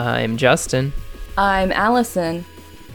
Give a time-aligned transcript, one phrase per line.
[0.00, 0.92] I'm Justin,
[1.38, 2.44] I'm Allison.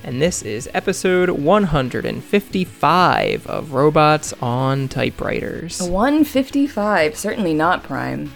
[0.04, 5.82] and this is episode 155 of Robots on Typewriters.
[5.82, 8.32] 155, certainly not prime.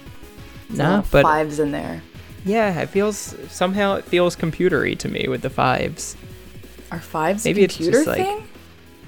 [0.70, 2.02] There's Nah, but fives in there.
[2.44, 6.18] yeah, it feels somehow it feels computery to me with the fives.
[6.92, 8.48] Are fives Maybe a it's computer just like- thing?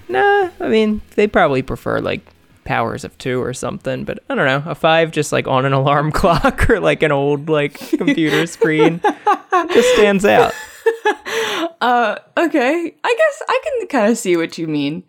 [0.07, 2.21] Nah, I mean they probably prefer like
[2.67, 5.73] powers of two or something, but I don't know, a five just like on an
[5.73, 9.01] alarm clock or like an old like computer screen
[9.73, 10.53] just stands out.
[11.79, 12.95] Uh, okay.
[13.03, 15.03] I guess I can kind of see what you mean.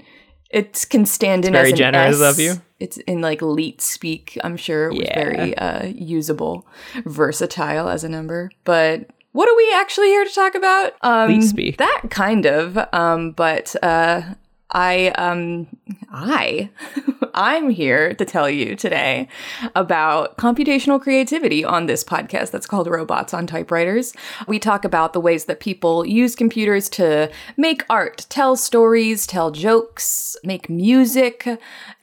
[0.50, 2.32] It can stand in very generous S.
[2.34, 2.54] of you.
[2.78, 4.36] It's in like leet speak.
[4.44, 5.14] I'm sure it was Yeah.
[5.24, 6.66] very uh, usable,
[7.06, 8.50] versatile as a number.
[8.64, 10.92] But what are we actually here to talk about?
[11.02, 11.76] Um, Leet speak.
[11.78, 12.78] That kind of.
[12.92, 14.22] Um, but uh,
[14.70, 15.68] I um
[16.12, 16.68] I
[17.34, 19.28] I'm here to tell you today
[19.74, 24.12] about computational creativity on this podcast that's called Robots on Typewriters.
[24.46, 29.50] We talk about the ways that people use computers to make art, tell stories, tell
[29.50, 31.48] jokes, make music.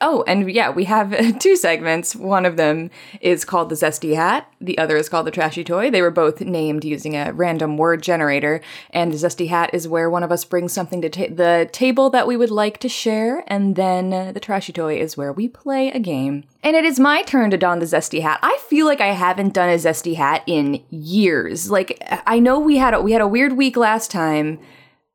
[0.00, 2.14] Oh, and yeah, we have two segments.
[2.14, 2.90] One of them
[3.20, 5.90] is called the Zesty Hat, the other is called the Trashy Toy.
[5.90, 10.10] They were both named using a random word generator, and the Zesty Hat is where
[10.10, 13.44] one of us brings something to ta- the table that we would like to share,
[13.46, 16.44] and then the Trashy Toy is where we play a game.
[16.62, 18.38] And it is my turn to don the Zesty Hat.
[18.42, 21.70] I feel like I haven't done a Zesty Hat in years.
[21.70, 24.58] Like I know we had a, we had a weird week last time.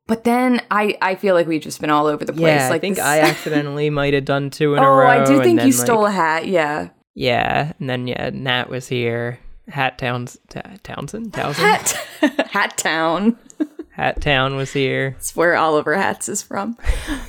[0.08, 2.42] But then I, I feel like we've just been all over the place.
[2.60, 5.06] Yeah, like I think this- I accidentally might have done two in a row.
[5.06, 5.08] Oh.
[5.08, 6.46] I do think then, you like- stole a hat.
[6.46, 6.88] Yeah.
[7.14, 9.38] Yeah, and then yeah, Nat was here.
[9.68, 13.38] Hat Towns, Ta- Townsend, Townsend, Hat, Hat Town.
[13.92, 15.14] Hat Town was here.
[15.18, 16.78] It's where Oliver Hats is from.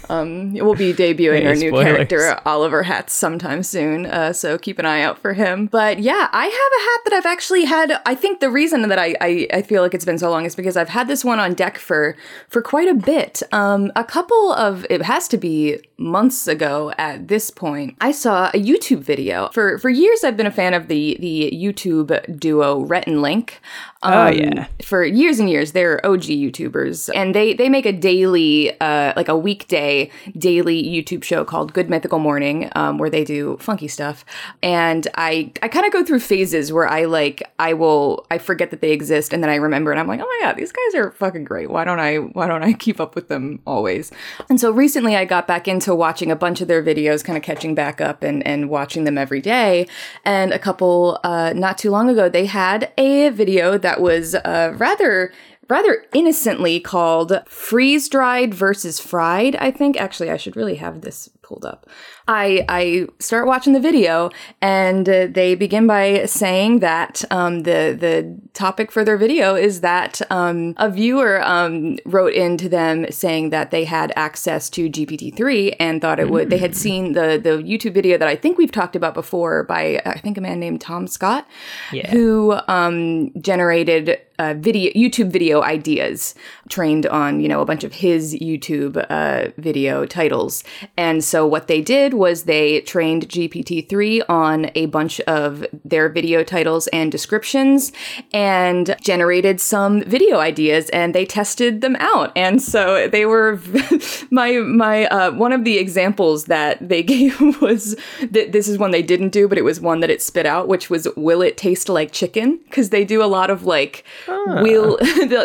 [0.09, 1.85] Um, we'll be debuting Hey, our new spoilers.
[2.07, 4.05] character, Oliver Hats, sometime soon.
[4.05, 5.65] Uh, so keep an eye out for him.
[5.67, 7.99] But yeah, I have a hat that I've actually had.
[8.05, 10.55] I think the reason that I, I, I feel like it's been so long is
[10.55, 12.15] because I've had this one on deck for
[12.47, 13.43] for quite a bit.
[13.51, 17.97] Um, a couple of it has to be months ago at this point.
[17.99, 19.49] I saw a YouTube video.
[19.53, 23.59] For for years, I've been a fan of the the YouTube duo Rhett and Link.
[24.05, 24.67] Oh, Um, yeah.
[24.83, 27.09] for years and years they're og youtubers.
[27.13, 31.89] And they they make a daily uh like a weekday daily youtube show called good
[31.89, 34.25] mythical morning um, where they do funky stuff.
[34.61, 38.71] And i i kind of go through phases where i like i will i forget
[38.71, 40.95] that they exist and then i remember and i'm like oh my god these guys
[40.95, 41.69] are fucking great.
[41.69, 44.11] Why don't i why don't i keep up with them always?
[44.49, 47.43] And so recently i got back into watching a bunch of their videos kind of
[47.43, 49.87] catching back up and and watching them every day.
[50.25, 54.73] And a couple uh not too long ago they had a video that was uh
[54.77, 55.31] rather
[55.69, 59.99] rather innocently called freeze dried versus fried i think.
[59.99, 61.85] Actually i should really have this pulled up
[62.27, 64.29] i i start watching the video
[64.61, 69.81] and uh, they begin by saying that um, the the topic for their video is
[69.81, 75.75] that um, a viewer um, wrote into them saying that they had access to gpt-3
[75.79, 78.71] and thought it would they had seen the the youtube video that i think we've
[78.71, 81.47] talked about before by i think a man named tom scott
[81.91, 82.09] Yeah.
[82.11, 86.33] who um, generated uh, video YouTube video ideas
[86.73, 90.63] trained on you know a bunch of his YouTube uh, video titles.
[90.97, 96.43] And so what they did was they trained GPT-3 on a bunch of their video
[96.43, 97.91] titles and descriptions
[98.33, 102.31] and generated some video ideas and they tested them out.
[102.35, 103.59] And so they were
[104.31, 107.95] my my uh, one of the examples that they gave was
[108.31, 110.67] that this is one they didn't do, but it was one that it spit out,
[110.67, 112.59] which was will it taste like chicken?
[112.65, 114.97] Because they do a lot of like will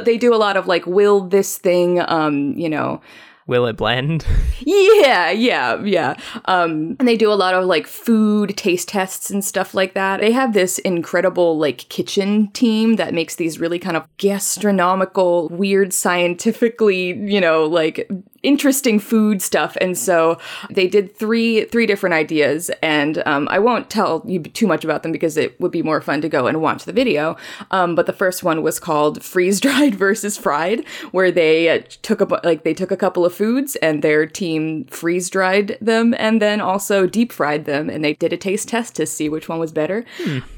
[0.03, 3.01] they do a lot of like will this thing um you know
[3.49, 4.27] Will it blend?
[4.61, 6.17] yeah, yeah, yeah.
[6.45, 10.21] Um, and they do a lot of like food taste tests and stuff like that.
[10.21, 15.95] They have this incredible like kitchen team that makes these really kind of gastronomical, weird,
[15.95, 18.11] scientifically, you know, like
[18.49, 19.77] interesting food stuff.
[19.79, 20.39] And so
[20.71, 25.03] they did three three different ideas, and um, I won't tell you too much about
[25.03, 27.37] them because it would be more fun to go and watch the video.
[27.71, 32.23] Um, but the first one was called freeze dried versus fried, where they uh, took
[32.23, 36.41] a like they took a couple of foods and their team freeze dried them and
[36.41, 39.59] then also deep fried them, and they did a taste test to see which one
[39.59, 40.07] was better.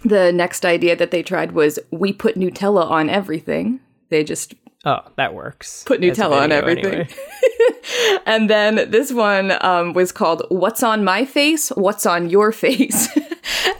[0.04, 3.80] The next idea that they tried was we put Nutella on everything.
[4.10, 4.54] They just
[4.84, 5.84] Oh, that works.
[5.84, 6.86] put Nutella on everything.
[6.86, 7.08] anyway.
[8.26, 11.70] and then this one um, was called "What's on My Face?
[11.70, 13.08] What's on Your Face?"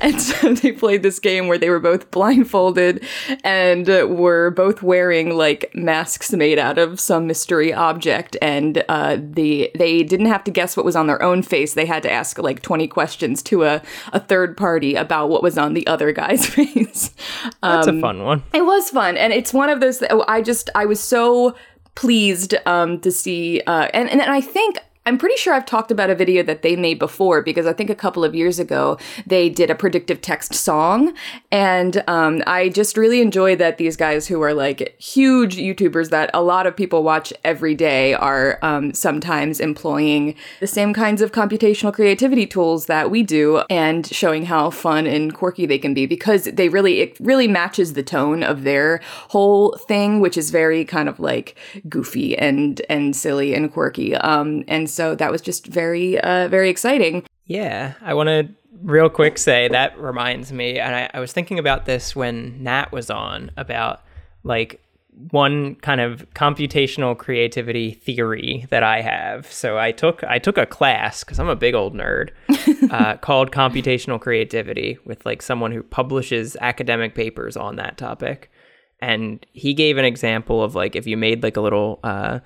[0.02, 3.04] and so they played this game where they were both blindfolded
[3.44, 9.16] and uh, were both wearing like masks made out of some mystery object and uh,
[9.20, 12.10] the they didn't have to guess what was on their own face they had to
[12.10, 13.82] ask like 20 questions to a,
[14.12, 17.14] a third party about what was on the other guy's face
[17.62, 18.42] That's a fun one.
[18.52, 19.98] it was fun, and it's one of those.
[19.98, 21.54] That I just I was so
[21.94, 24.78] pleased um, to see, uh, and and I think.
[25.06, 27.88] I'm pretty sure I've talked about a video that they made before because I think
[27.88, 31.14] a couple of years ago they did a predictive text song.
[31.50, 36.30] And um, I just really enjoy that these guys who are like huge YouTubers that
[36.34, 41.32] a lot of people watch every day are um, sometimes employing the same kinds of
[41.32, 46.04] computational creativity tools that we do and showing how fun and quirky they can be
[46.04, 50.84] because they really, it really matches the tone of their whole thing, which is very
[50.84, 51.56] kind of like
[51.88, 54.14] goofy and, and silly and quirky.
[54.16, 57.24] Um, and so that was just very, uh, very exciting.
[57.46, 58.48] Yeah, I want to
[58.82, 62.92] real quick say that reminds me, and I, I was thinking about this when Nat
[62.92, 64.02] was on about
[64.42, 64.80] like
[65.30, 69.50] one kind of computational creativity theory that I have.
[69.52, 72.30] So I took I took a class because I'm a big old nerd
[72.90, 78.50] uh, called computational creativity with like someone who publishes academic papers on that topic,
[79.00, 82.40] and he gave an example of like if you made like a little uh,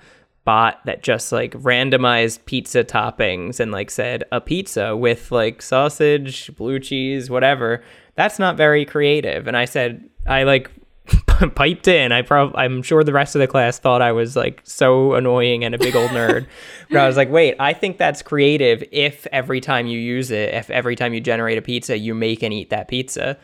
[0.45, 6.55] bot that just like randomized pizza toppings and like said a pizza with like sausage,
[6.55, 7.83] blue cheese, whatever.
[8.15, 9.47] That's not very creative.
[9.47, 10.71] And I said I like
[11.55, 12.11] piped in.
[12.11, 15.63] I prob I'm sure the rest of the class thought I was like so annoying
[15.63, 16.47] and a big old nerd.
[16.89, 20.53] but I was like, wait, I think that's creative if every time you use it,
[20.53, 23.37] if every time you generate a pizza, you make and eat that pizza.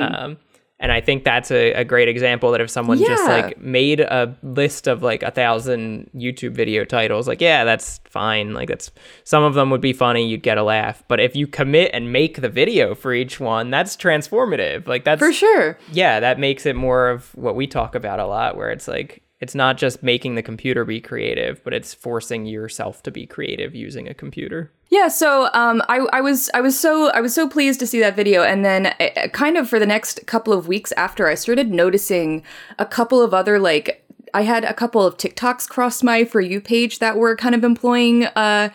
[0.00, 0.38] Um,
[0.84, 4.36] and I think that's a, a great example that if someone just like made a
[4.42, 8.52] list of like a thousand YouTube video titles, like, yeah, that's fine.
[8.52, 8.90] Like that's
[9.24, 11.02] some of them would be funny, you'd get a laugh.
[11.08, 14.86] But if you commit and make the video for each one, that's transformative.
[14.86, 15.78] Like that's For sure.
[15.90, 19.22] yeah, that makes it more of what we talk about a lot, where it's like
[19.40, 23.74] it's not just making the computer be creative, but it's forcing yourself to be creative
[23.74, 24.72] using a computer.
[24.88, 27.98] Yeah, so um, I, I was I was so I was so pleased to see
[28.00, 31.34] that video, and then uh, kind of for the next couple of weeks after, I
[31.34, 32.42] started noticing
[32.78, 36.60] a couple of other like I had a couple of TikToks cross my for you
[36.60, 38.70] page that were kind of employing uh,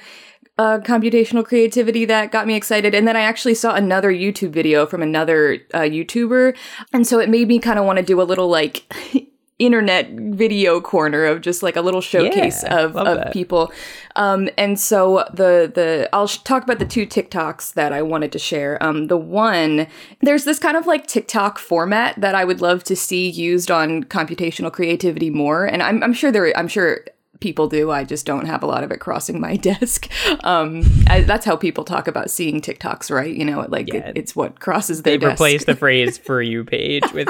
[0.57, 4.85] uh, computational creativity that got me excited, and then I actually saw another YouTube video
[4.85, 6.55] from another uh, YouTuber,
[6.91, 8.83] and so it made me kind of want to do a little like.
[9.59, 13.33] internet video corner of just like a little showcase Yeah, of, of that.
[13.33, 13.71] people
[14.15, 18.31] um and so the the i'll sh- talk about the two tiktoks that i wanted
[18.31, 19.85] to share um the one
[20.21, 24.03] there's this kind of like tiktok format that i would love to see used on
[24.05, 27.01] computational creativity more and i'm, I'm sure there i'm sure
[27.39, 30.09] people do i just don't have a lot of it crossing my desk.
[30.43, 33.33] Um I, that's how people talk about seeing tiktoks right?
[33.33, 34.07] You know like Yeah.
[34.09, 35.33] it, it's what crosses their They've desk.
[35.35, 37.29] replace the phrase for you page with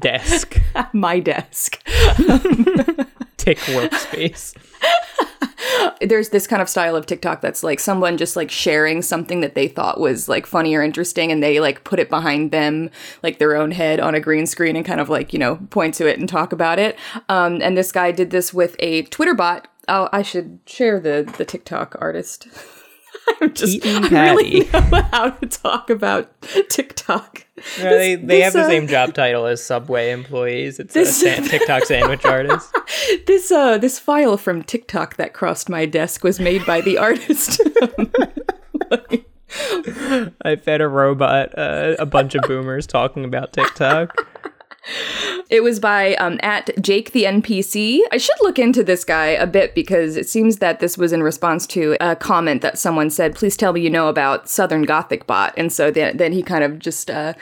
[0.00, 0.60] desk,
[0.92, 1.80] my desk
[3.36, 4.54] tick workspace.
[6.00, 9.54] there's this kind of style of TikTok that's like someone just like sharing something that
[9.54, 12.90] they thought was like funny or interesting and they like put it behind them
[13.22, 15.94] like their own head on a green screen and kind of like you know point
[15.94, 16.98] to it and talk about it.
[17.28, 19.68] Um and this guy did this with a twitter bot.
[19.88, 22.48] Oh i should share the the tiktok artist
[23.40, 26.30] i'm just Eaton i really know how to talk about
[26.68, 27.46] tiktok
[27.78, 30.78] Yeah, they they have the uh, same job title as Subway employees.
[30.80, 32.74] It's a This- sa- TikTok sandwich artist.
[33.26, 37.60] this uh this file from tiktok that crossed my desk was made by the artist
[40.42, 44.16] I fed a robot uh, a bunch of boomers talking about TikTok.
[45.50, 48.00] It was by um, at Jake the NPC.
[48.12, 51.22] I should look into this guy a bit because it seems that this was in
[51.22, 55.26] response to a comment that someone said, "Please tell me you know about Southern Gothic
[55.26, 57.10] Bot," and so then, then he kind of just.
[57.10, 57.34] Uh,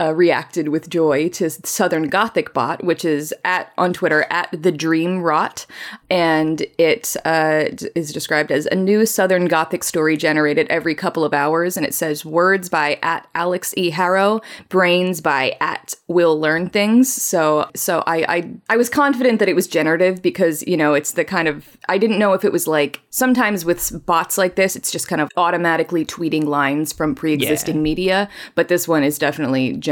[0.00, 4.72] uh, reacted with joy to Southern Gothic Bot, which is at on Twitter at the
[4.72, 5.66] Dream Rot,
[6.08, 7.64] and it uh,
[7.94, 11.92] is described as a new Southern Gothic story generated every couple of hours, and it
[11.92, 14.40] says words by at Alix E Harrow,
[14.70, 17.12] brains by at Will Learn Things.
[17.12, 21.12] So, so I, I I was confident that it was generative because you know it's
[21.12, 24.76] the kind of I didn't know if it was like sometimes with bots like this,
[24.76, 29.72] it's just kind of automatically tweeting lines from pre-existing media, but this one is definitely
[29.74, 29.89] generative.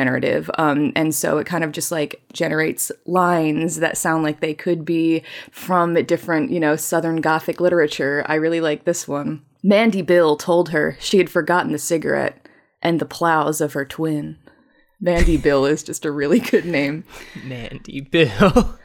[0.57, 4.85] Um, and so it kind of just like generates lines that sound like they could
[4.85, 8.25] be from different, you know, Southern Gothic literature.
[8.26, 9.43] I really like this one.
[9.62, 12.49] Mandy Bill told her she had forgotten the cigarette
[12.81, 14.38] and the plows of her twin.
[15.00, 17.05] Mandy Bill is just a really good name.
[17.45, 18.78] Mandy Bill.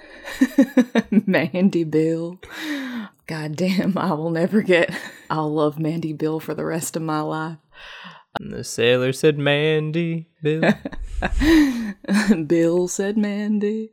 [1.11, 2.39] Mandy Bill.
[3.27, 4.91] God damn, I will never get.
[5.29, 7.57] I'll love Mandy Bill for the rest of my life.
[8.39, 10.73] And the sailor said, Mandy, Bill.
[12.47, 13.91] Bill said Mandy.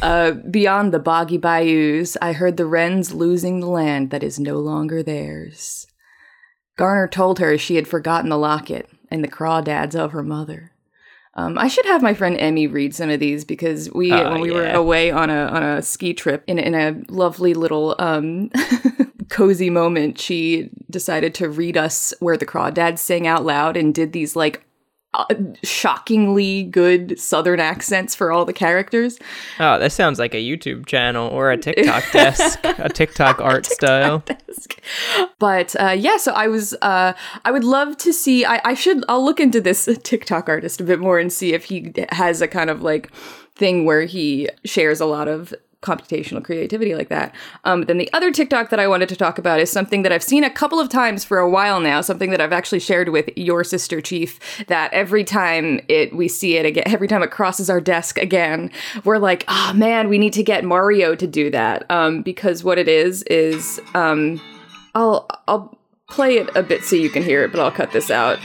[0.00, 4.58] Uh, beyond the boggy bayous, I heard the wrens losing the land that is no
[4.58, 5.86] longer theirs.
[6.76, 10.72] Garner told her she had forgotten the locket and the crawdads of her mother.
[11.34, 14.40] Um, I should have my friend Emmy read some of these because we, Oh, when
[14.40, 18.50] we were away on a on a ski trip in in a lovely little um,
[19.30, 24.12] cozy moment, she decided to read us where the crawdads sing out loud and did
[24.12, 24.64] these like
[25.12, 25.24] uh,
[25.64, 29.18] shockingly good southern accents for all the characters.
[29.58, 34.20] Oh, that sounds like a YouTube channel or a TikTok desk, a TikTok art style.
[34.20, 34.80] desk.
[35.40, 38.44] But uh, yeah, so I was, uh, I would love to see.
[38.44, 41.64] I, I should, I'll look into this TikTok artist a bit more and see if
[41.64, 43.10] he has a kind of like
[43.56, 47.34] thing where he shares a lot of computational creativity like that.
[47.64, 50.22] Um, then the other TikTok that I wanted to talk about is something that I've
[50.22, 52.02] seen a couple of times for a while now.
[52.02, 54.38] Something that I've actually shared with your sister Chief.
[54.66, 58.70] That every time it we see it again, every time it crosses our desk again,
[59.04, 61.90] we're like, oh man, we need to get Mario to do that.
[61.90, 64.40] Um, because what it is is, um,
[64.94, 65.78] I'll I'll
[66.10, 68.38] play it a bit so you can hear it, but I'll cut this out.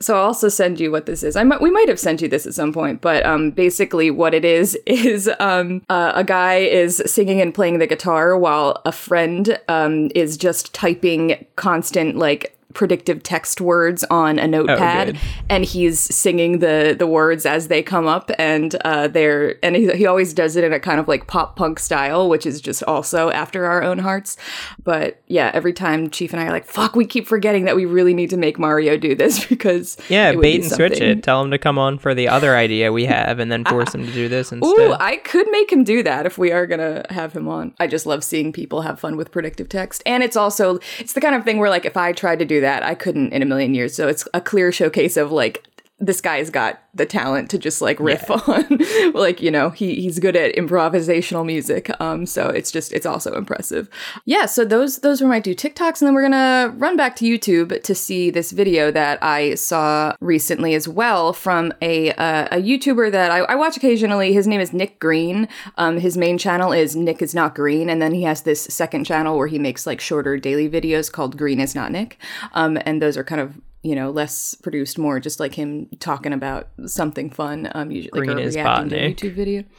[0.00, 1.34] So I'll also send you what this is.
[1.34, 4.32] I might, we might have sent you this at some point, but um, basically what
[4.32, 8.92] it is is um, uh, a guy is singing and playing the guitar while a
[8.92, 15.18] friend um, is just typing constant like predictive text words on a notepad good.
[15.48, 19.90] and he's singing the the words as they come up and uh they're and he,
[19.92, 22.82] he always does it in a kind of like pop punk style which is just
[22.84, 24.36] also after our own hearts
[24.84, 27.86] but yeah every time chief and i are like fuck we keep forgetting that we
[27.86, 31.22] really need to make mario do this because Yeah, be bait and switch it.
[31.22, 34.06] Tell him to come on for the other idea we have and then force him
[34.06, 34.68] to do this instead.
[34.78, 37.74] Ooh, I could make him do that if we are gonna have him on.
[37.78, 41.20] I just love seeing people have fun with predictive text, and it's also it's the
[41.20, 43.46] kind of thing where like if I tried to do that, I couldn't in a
[43.46, 43.94] million years.
[43.94, 45.64] So it's a clear showcase of like
[46.00, 48.78] this guy's got the talent to just like riff on.
[49.14, 53.34] Like you know he he's good at improvisational music um so it's just it's also
[53.34, 53.88] impressive.
[54.24, 57.24] Yeah so those those were my two tiktoks and then we're gonna run back to
[57.24, 62.62] youtube to see this video that i saw recently as well from a uh, a
[62.62, 64.32] youtuber that I, I watch occasionally.
[64.32, 65.48] His name is nick green.
[65.76, 69.04] Um his main channel is nick is not green and then he has this second
[69.04, 72.18] channel where he makes like shorter daily videos called green is not nick.
[72.52, 76.32] Um and those are kind of you know, less produced, more just like him talking
[76.32, 77.70] about something fun.
[77.74, 79.64] Um, usually Green like, is reacting to a YouTube video.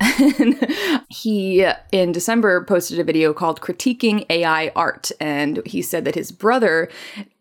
[0.00, 0.74] And
[1.08, 6.30] he in December posted a video called "Critiquing AI Art," and he said that his
[6.30, 6.88] brother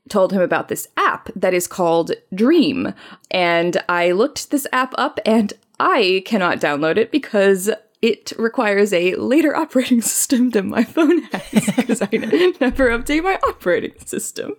[0.10, 2.94] told him about this app that is called Dream.
[3.30, 7.70] And I looked this app up, and I cannot download it because
[8.08, 12.08] it requires a later operating system than my phone has because I
[12.62, 14.54] never update my operating system.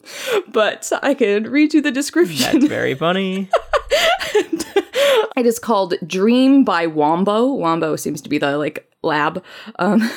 [0.48, 2.60] But I can read you the description.
[2.60, 3.48] That's very funny.
[5.36, 7.52] It is called Dream by Wombo.
[7.52, 9.44] Wombo seems to be the like lab,
[9.78, 10.08] um,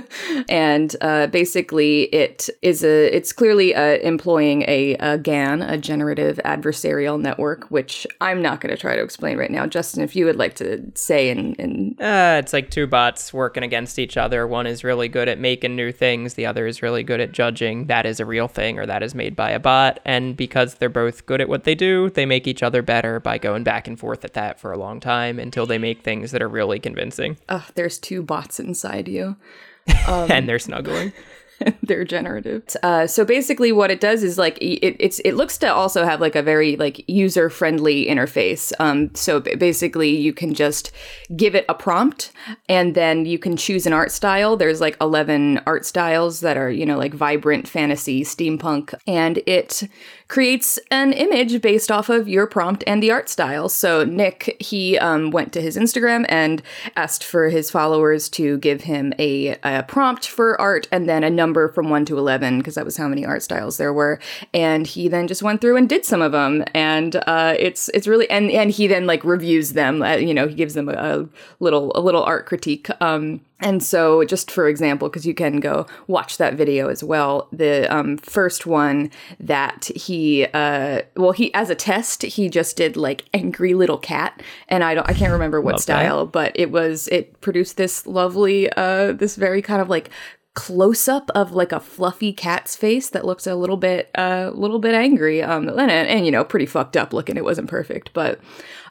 [0.48, 3.14] and uh, basically it is a.
[3.14, 8.74] It's clearly uh, employing a, a GAN, a generative adversarial network, which I'm not going
[8.74, 9.66] to try to explain right now.
[9.66, 13.62] Justin, if you would like to say and and Uh, it's like two bots working
[13.62, 14.46] against each other.
[14.46, 17.86] One is really good at making new things, the other is really good at judging
[17.86, 20.00] that is a real thing or that is made by a bot.
[20.04, 23.38] And because they're both good at what they do, they make each other better by
[23.38, 26.42] going back and forth at that for a long time until they make things that
[26.42, 27.36] are really convincing.
[27.48, 29.36] uh, there's two bots inside you.
[30.08, 31.12] and they're snuggling.
[31.82, 32.64] they're generative.
[32.82, 36.20] Uh, so basically, what it does is like it, it's it looks to also have
[36.20, 38.72] like a very like user friendly interface.
[38.78, 40.90] Um, so basically, you can just
[41.36, 42.32] give it a prompt,
[42.68, 44.56] and then you can choose an art style.
[44.56, 49.82] There's like eleven art styles that are you know like vibrant fantasy, steampunk, and it
[50.30, 53.68] creates an image based off of your prompt and the art style.
[53.68, 56.62] So Nick he um, went to his Instagram and
[56.94, 61.30] asked for his followers to give him a, a prompt for art and then a
[61.30, 64.20] number from 1 to 11 because that was how many art styles there were
[64.54, 68.06] and he then just went through and did some of them and uh, it's it's
[68.06, 70.92] really and and he then like reviews them uh, you know he gives them a,
[70.92, 75.60] a little a little art critique um and so, just for example, because you can
[75.60, 81.52] go watch that video as well, the um, first one that he, uh, well, he
[81.54, 85.32] as a test, he just did like angry little cat, and I don't, I can't
[85.32, 86.00] remember what Love that.
[86.02, 90.10] style, but it was it produced this lovely, uh, this very kind of like
[90.54, 94.50] close up of like a fluffy cat's face that looks a little bit a uh,
[94.52, 98.12] little bit angry um and, and you know pretty fucked up looking it wasn't perfect
[98.12, 98.40] but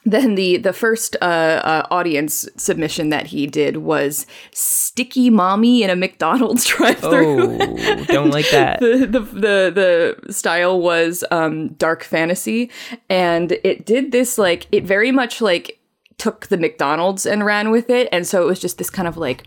[0.06, 5.89] then the the first uh, uh, audience submission that he did was sticky mommy in
[5.89, 7.58] a McDonald's drive-through.
[7.62, 8.80] Oh, don't like that.
[8.82, 12.72] the, the the the style was um, dark fantasy,
[13.10, 15.80] and it did this like it very much like
[16.18, 19.18] took the McDonald's and ran with it, and so it was just this kind of
[19.18, 19.44] like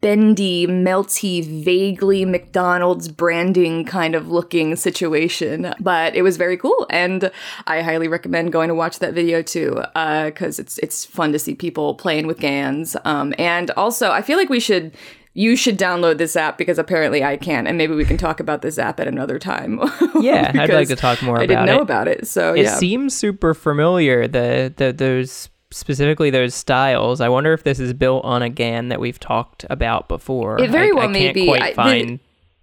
[0.00, 5.74] bendy, melty, vaguely McDonald's branding kind of looking situation.
[5.80, 7.30] But it was very cool, and
[7.66, 11.38] I highly recommend going to watch that video too, because uh, it's it's fun to
[11.38, 12.96] see people playing with GANs.
[13.04, 14.94] Um, and also, I feel like we should.
[15.38, 18.62] You should download this app because apparently I can't, and maybe we can talk about
[18.62, 19.78] this app at another time.
[20.22, 21.38] yeah, I'd like to talk more.
[21.38, 22.76] I didn't know about it, so it yeah.
[22.76, 24.26] seems super familiar.
[24.26, 27.20] The the those specifically those styles.
[27.20, 30.60] I wonder if this is built on a GAN that we've talked about before.
[30.60, 31.74] It very I, well I can't may quite be.
[31.74, 32.18] find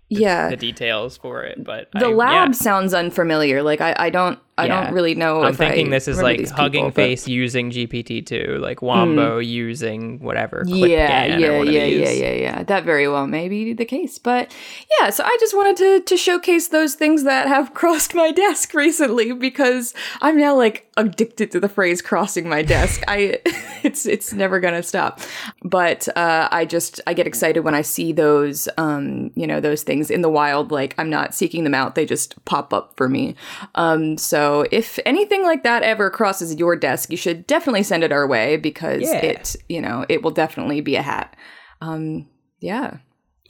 [0.09, 2.51] the, yeah the details for it, but the I, lab yeah.
[2.53, 3.63] sounds unfamiliar.
[3.63, 4.83] Like I, I don't I Yeah.
[4.85, 5.43] don't really know.
[5.43, 7.07] I'm thinking I this is like Hugging people, but- Hmm.
[7.09, 10.63] Face using GPT-2, like Wombo using whatever.
[10.67, 12.63] Yeah, yeah, or yeah, yeah, yeah, yeah.
[12.63, 14.19] That very well may be the case.
[14.19, 14.53] But
[15.01, 18.73] yeah, so I just wanted to to showcase those things that have crossed my desk
[18.75, 23.01] recently because I'm now like addicted to the phrase crossing my desk.
[23.07, 23.39] I
[23.83, 25.19] it's it's never gonna stop.
[25.63, 29.81] But uh, I just I get excited when I see those um, you know, those
[29.81, 30.71] things in the wild.
[30.71, 33.35] Like I'm not seeking them out, they just pop up for me.
[33.73, 38.11] Um, so if anything like that ever crosses your desk, you should definitely send it
[38.11, 39.17] our way because Yeah.
[39.25, 41.35] it you know, it will definitely be a hat.
[41.81, 42.27] Um,
[42.59, 42.97] yeah.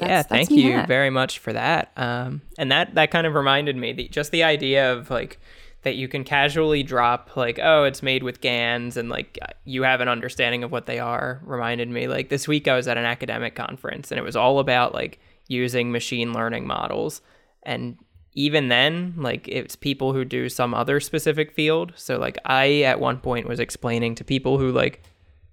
[0.02, 0.88] yeah, That's- thank you hat.
[0.88, 1.92] very much for that.
[1.98, 5.40] Um, and that that kind of reminded me that just the idea of like
[5.84, 10.00] that you can casually drop like oh it's made with GANs and like you have
[10.00, 13.04] an understanding of what they are reminded me like this week I was at an
[13.06, 15.20] academic conference and it was all about like
[15.50, 17.22] using machine learning models
[17.64, 17.98] and
[18.36, 21.94] even then like it's people who do some other specific field.
[21.96, 25.02] So like I at one point was explaining to people who like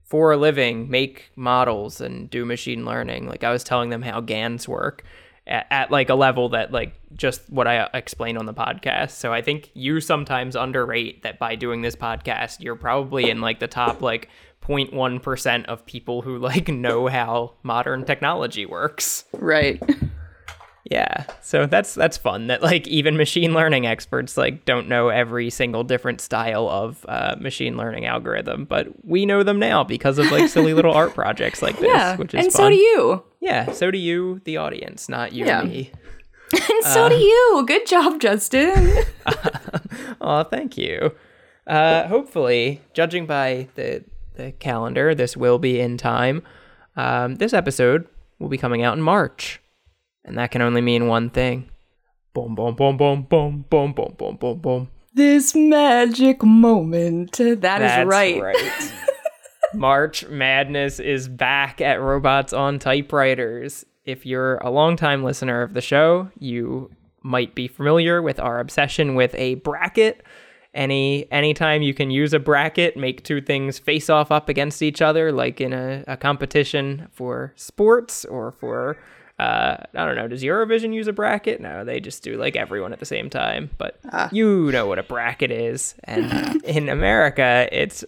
[0.04, 3.26] for a living make models and do machine learning.
[3.26, 5.04] Like i was telling them how gans work
[5.46, 9.10] at, at like a level that like just what i explained on the podcast.
[9.10, 13.60] So i think you sometimes underrate that by doing this podcast you're probably in like
[13.60, 14.28] the top like
[14.62, 19.24] 0.1% of people who like know how modern technology works.
[19.32, 19.82] Right.
[20.90, 25.48] yeah so that's that's fun that like even machine learning experts like don't know every
[25.48, 30.30] single different style of uh, machine learning algorithm but we know them now because of
[30.32, 32.16] like silly little art projects like this Yeah.
[32.16, 33.22] which is and fun so do you.
[33.40, 35.60] yeah so do you the audience not you Yeah.
[35.60, 35.90] and me
[36.52, 37.08] And so Uh.
[37.10, 37.64] do you.
[37.64, 39.04] Good job, Justin.
[40.20, 41.12] oh thank you
[41.66, 44.02] uh hopefully judging by the
[44.34, 46.42] the calendar this will be in time
[46.96, 49.60] um this episode will be coming out in march
[50.24, 51.68] and that can only mean one thing
[52.32, 57.32] boom boom boom boom boom boom boom boom boom boom this magic moment.
[57.32, 58.92] That is That's right.
[59.74, 63.84] March Madness is back at Robots on Typewriters.
[64.04, 66.90] If you're a longtime listener of the show, you
[67.22, 70.22] might be familiar with our obsession with a bracket.
[70.72, 75.02] Any anytime you can use a bracket, make two things face off up against each
[75.02, 78.96] other, like in a, a competition for sports or for
[79.40, 80.28] uh, I don't know.
[80.28, 81.62] Does Eurovision use a bracket?
[81.62, 83.70] No, they just do like everyone at the same time.
[83.78, 83.98] But
[84.32, 88.04] you know what a bracket is, and in America, it's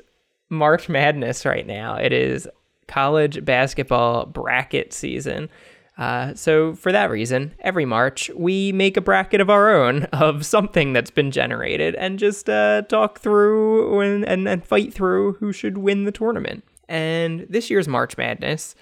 [0.50, 1.96] March Madness right now.
[1.96, 2.46] It is
[2.86, 5.48] college basketball bracket season.
[5.96, 10.44] Uh, so for that reason, every March we make a bracket of our own of
[10.44, 15.50] something that's been generated and just uh, talk through and, and, and fight through who
[15.50, 16.62] should win the tournament.
[16.90, 18.74] And this year's March Madness,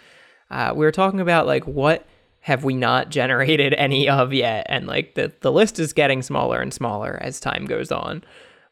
[0.50, 2.04] uh, we were talking about like what
[2.40, 6.61] have we not generated any of yet, and like the the list is getting smaller
[6.61, 8.24] and smaller as time goes on.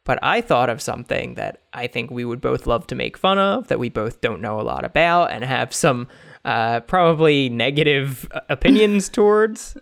[0.05, 3.37] But I thought of something that I think we would both love to make fun
[3.37, 6.07] of, that we both don't know a lot about, and have some
[6.45, 9.77] uh, probably negative uh, opinions towards,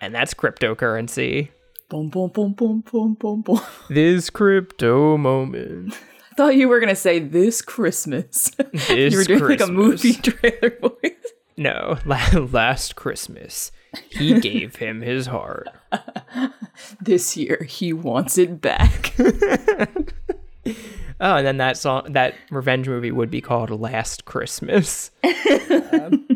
[0.00, 1.48] and that's cryptocurrency.
[1.88, 3.60] boom, boom, boom, boom, boom, boom, boom.
[3.88, 5.94] This crypto moment.
[6.32, 8.50] I thought you were gonna say this Christmas.
[8.88, 11.32] This you were doing like a movie trailer voice.
[11.56, 13.72] No, last Christmas,
[14.10, 15.68] he gave him his heart.
[17.00, 19.14] This year he wants it back.
[21.22, 25.12] Oh, and then that song, that revenge movie would be called Last Christmas.
[25.92, 26.26] Um,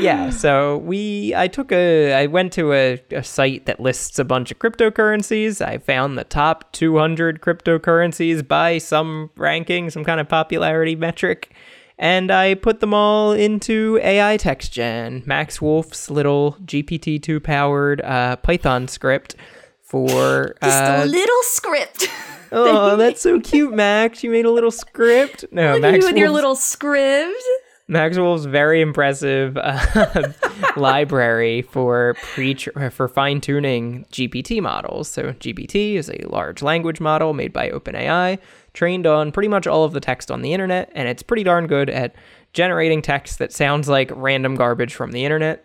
[0.00, 4.24] yeah, so we, I took a, I went to a, a site that lists a
[4.24, 5.60] bunch of cryptocurrencies.
[5.60, 11.54] I found the top 200 cryptocurrencies by some ranking, some kind of popularity metric.
[12.00, 15.22] And I put them all into AI text gen.
[15.26, 19.36] Max Woolf's little GPT-2 powered uh, Python script
[19.82, 22.08] for uh, just a little script.
[22.52, 24.24] Oh, that's so cute, Max.
[24.24, 25.44] You made a little script.
[25.52, 27.40] No, Look Max you with your little script.
[27.86, 30.32] Max Woolf's very impressive uh,
[30.76, 35.08] library for pre for fine tuning GPT models.
[35.08, 38.38] So GPT is a large language model made by OpenAI,
[38.72, 41.66] trained on pretty much all of the text on the internet, and it's pretty darn
[41.66, 42.14] good at
[42.52, 45.64] generating text that sounds like random garbage from the internet.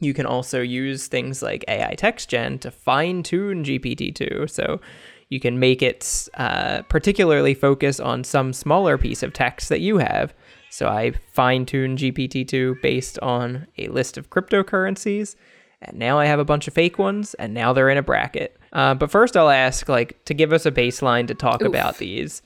[0.00, 4.48] You can also use things like AI Text Gen to fine tune GPT-2.
[4.48, 4.80] So
[5.28, 9.98] you can make it uh, particularly focus on some smaller piece of text that you
[9.98, 10.32] have.
[10.70, 15.34] So I fine tuned GPT-2 based on a list of cryptocurrencies.
[15.82, 18.57] And now I have a bunch of fake ones, and now they're in a bracket.
[18.72, 22.42] Uh, but first, I'll ask, like, to give us a baseline to talk about these.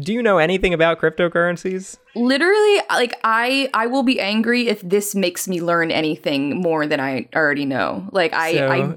[0.00, 1.98] Do you know anything about cryptocurrencies?
[2.16, 6.98] Literally, like I, I will be angry if this makes me learn anything more than
[6.98, 8.08] I already know.
[8.10, 8.96] Like I, So, I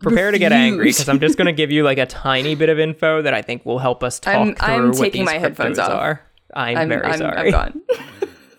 [0.00, 2.70] prepare to get angry because I'm just going to give you like a tiny bit
[2.70, 5.26] of info that I think will help us talk I'm- through I'm what taking these
[5.26, 5.90] my headphones off.
[5.90, 6.22] are.
[6.54, 7.36] I'm, I'm, very I'm, sorry.
[7.38, 7.82] I'm gone.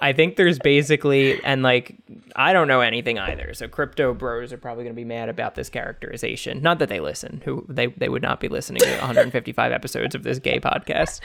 [0.04, 1.96] I think there's basically, and like,
[2.36, 3.54] I don't know anything either.
[3.54, 6.62] So crypto bros are probably going to be mad about this characterization.
[6.62, 10.24] Not that they listen, who they, they would not be listening to 155 episodes of
[10.24, 11.22] this gay podcast.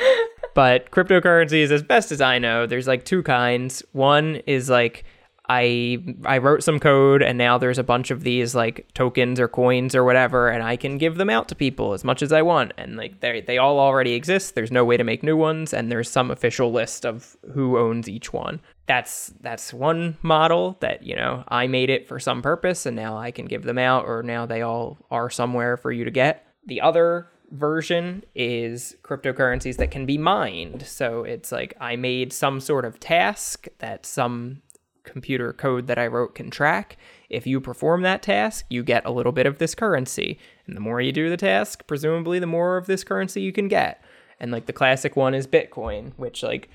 [0.55, 3.83] But cryptocurrencies, as best as I know, there's like two kinds.
[3.91, 5.05] One is like,
[5.49, 9.49] I I wrote some code and now there's a bunch of these like tokens or
[9.49, 12.43] coins or whatever and I can give them out to people as much as I
[12.43, 12.73] want.
[12.77, 14.55] And like they they all already exist.
[14.55, 18.09] There's no way to make new ones and there's some official list of who owns
[18.09, 18.61] each one.
[18.87, 23.17] That's that's one model that you know I made it for some purpose and now
[23.17, 26.47] I can give them out or now they all are somewhere for you to get.
[26.67, 30.87] The other version is cryptocurrencies that can be mined.
[30.87, 34.61] So it's like I made some sort of task that some
[35.09, 36.97] computer code that I wrote can track.
[37.29, 40.39] If you perform that task, you get a little bit of this currency.
[40.67, 43.69] And the more you do the task, presumably the more of this currency you can
[43.69, 44.03] get.
[44.41, 46.69] And like the classic one is Bitcoin, which like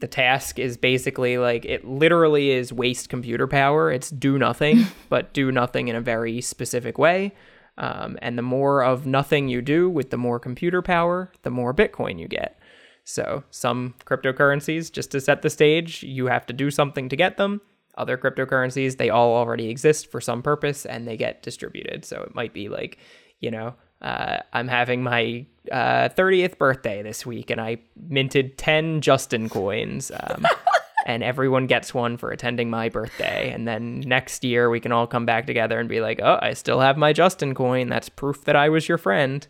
[0.00, 3.90] the task is basically like it literally is waste computer power.
[3.90, 7.32] It's do nothing, but do nothing in a very specific way.
[7.76, 11.72] Um, and the more of nothing you do with the more computer power, the more
[11.72, 12.58] Bitcoin you get.
[13.04, 17.38] So, some cryptocurrencies, just to set the stage, you have to do something to get
[17.38, 17.62] them.
[17.98, 22.04] Other cryptocurrencies, they all already exist for some purpose and they get distributed.
[22.04, 22.98] So, it might be like,
[23.40, 29.00] you know, uh, I'm having my uh, 30th birthday this week and I minted 10
[29.00, 30.10] Justin coins.
[30.18, 30.46] Um,
[31.06, 33.50] and everyone gets one for attending my birthday.
[33.50, 36.52] And then next year, we can all come back together and be like, oh, I
[36.52, 37.88] still have my Justin coin.
[37.88, 39.46] That's proof that I was your friend.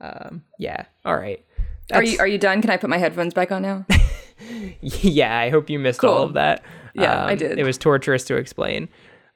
[0.00, 0.86] Um, yeah.
[1.04, 1.44] All right.
[1.92, 2.60] Are you are you done?
[2.60, 3.86] Can I put my headphones back on now?
[4.80, 6.62] yeah, I hope you missed all of that.
[6.94, 7.58] Yeah, I Um, did.
[7.58, 8.88] It was torturous to explain.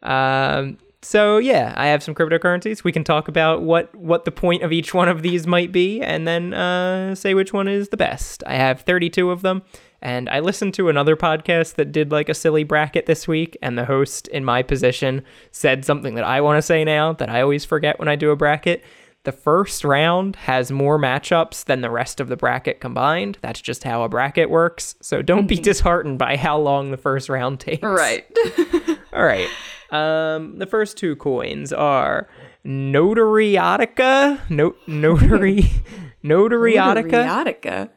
[0.03, 2.85] Um, so yeah, I have some cryptocurrencies.
[2.85, 6.01] We can talk about what what the point of each one of these might be,
[6.01, 8.43] and then uh, say which one is the best.
[8.47, 9.63] I have 32 of them,
[10.01, 13.77] and I listened to another podcast that did like a silly bracket this week, and
[13.77, 17.41] the host in my position said something that I want to say now that I
[17.43, 18.85] always forget when I do a bracket.
[19.25, 23.39] The first round has more matchups than the rest of the bracket combined.
[23.41, 24.97] That's just how a bracket works.
[25.01, 27.83] So don't be disheartened by how long the first round takes.
[27.85, 28.25] right.
[29.13, 29.49] All right.
[29.91, 32.29] Um, the first two coins are
[32.67, 35.63] Notariotica, no, Notary,
[36.25, 37.91] Notariotica, Riotica.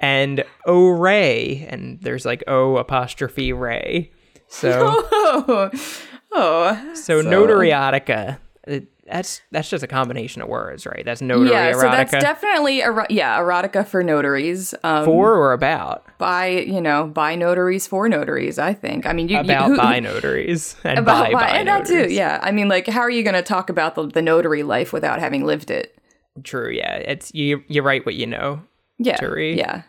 [0.00, 4.12] and O Ray, and there's like O apostrophe Ray.
[4.46, 5.70] So, Oh,
[6.32, 6.94] oh.
[6.94, 8.38] so Notariotica.
[8.66, 11.04] it- That's that's just a combination of words, right?
[11.04, 14.74] That's notary Yeah, so that's definitely ero- yeah erotica for notaries.
[14.84, 18.58] Um, for or about by you know by notaries for notaries.
[18.58, 19.06] I think.
[19.06, 21.86] I mean, you, you- about who- by notaries and about by by, by and that
[21.86, 22.06] too.
[22.12, 24.92] Yeah, I mean, like, how are you going to talk about the, the notary life
[24.92, 25.98] without having lived it?
[26.44, 26.70] True.
[26.70, 27.62] Yeah, it's you.
[27.68, 28.62] You write what you know.
[28.98, 29.56] Yeah, Notary.
[29.56, 29.82] yeah.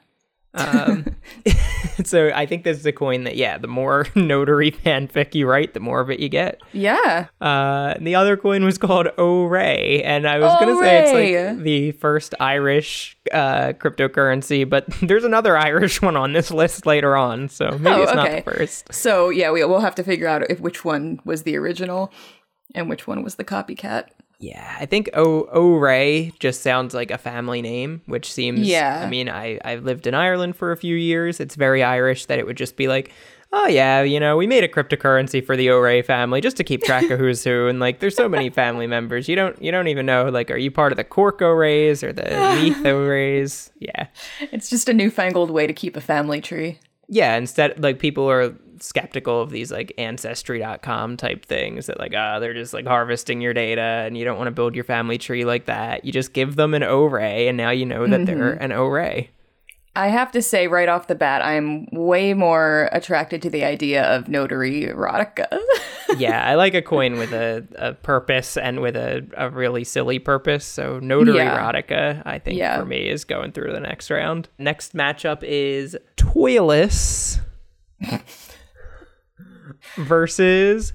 [0.53, 1.05] Um,
[2.03, 5.73] so I think this is a coin that yeah, the more notary fanfic you write,
[5.73, 6.59] the more of it you get.
[6.73, 7.27] Yeah.
[7.39, 11.63] Uh, and the other coin was called O-Ray, and I was gonna say it's like
[11.63, 17.49] the first Irish uh, cryptocurrency, but there's another Irish one on this list later on,
[17.49, 18.41] so maybe Oh, it's not okay.
[18.41, 18.93] the first.
[18.93, 22.11] So yeah, we, we'll have to figure out if which one was the original
[22.75, 24.05] and which one was the copycat.
[24.39, 28.61] Yeah, I think O O Ray just sounds like a family name, which seems.
[28.61, 29.03] Yeah.
[29.05, 31.39] I mean, I I've lived in Ireland for a few years.
[31.41, 33.11] It's very Irish that it would just be like,
[33.51, 36.63] oh yeah, you know, we made a cryptocurrency for the O Ray family just to
[36.63, 39.27] keep track of who's who, and like, there's so many family members.
[39.27, 42.01] You don't you don't even know like, are you part of the Cork O Rays
[42.01, 42.23] or the
[42.61, 43.71] Leith Rays?
[43.79, 44.07] Yeah,
[44.53, 46.79] It's just a newfangled way to keep a family tree.
[47.09, 52.39] Yeah, instead like people are skeptical of these like ancestry.com type things that like ah
[52.39, 55.45] they're just like harvesting your data and you don't want to build your family tree
[55.45, 56.05] like that.
[56.05, 59.29] You just give them an array and now you know that they're an array.
[59.95, 64.03] I have to say right off the bat, I'm way more attracted to the idea
[64.03, 65.47] of notary erotica.
[66.17, 70.19] yeah, I like a coin with a, a purpose and with a, a really silly
[70.19, 70.63] purpose.
[70.63, 71.57] So notary Yeah.
[71.59, 72.77] erotica, I think Yeah.
[72.79, 74.47] for me is going through the next round.
[74.59, 77.39] Next matchup is Toyless
[79.95, 80.93] versus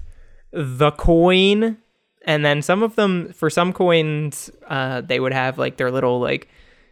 [0.51, 1.77] the coin.
[2.25, 6.19] And then some of them, for some coins, uh, they would have like their little
[6.19, 6.47] like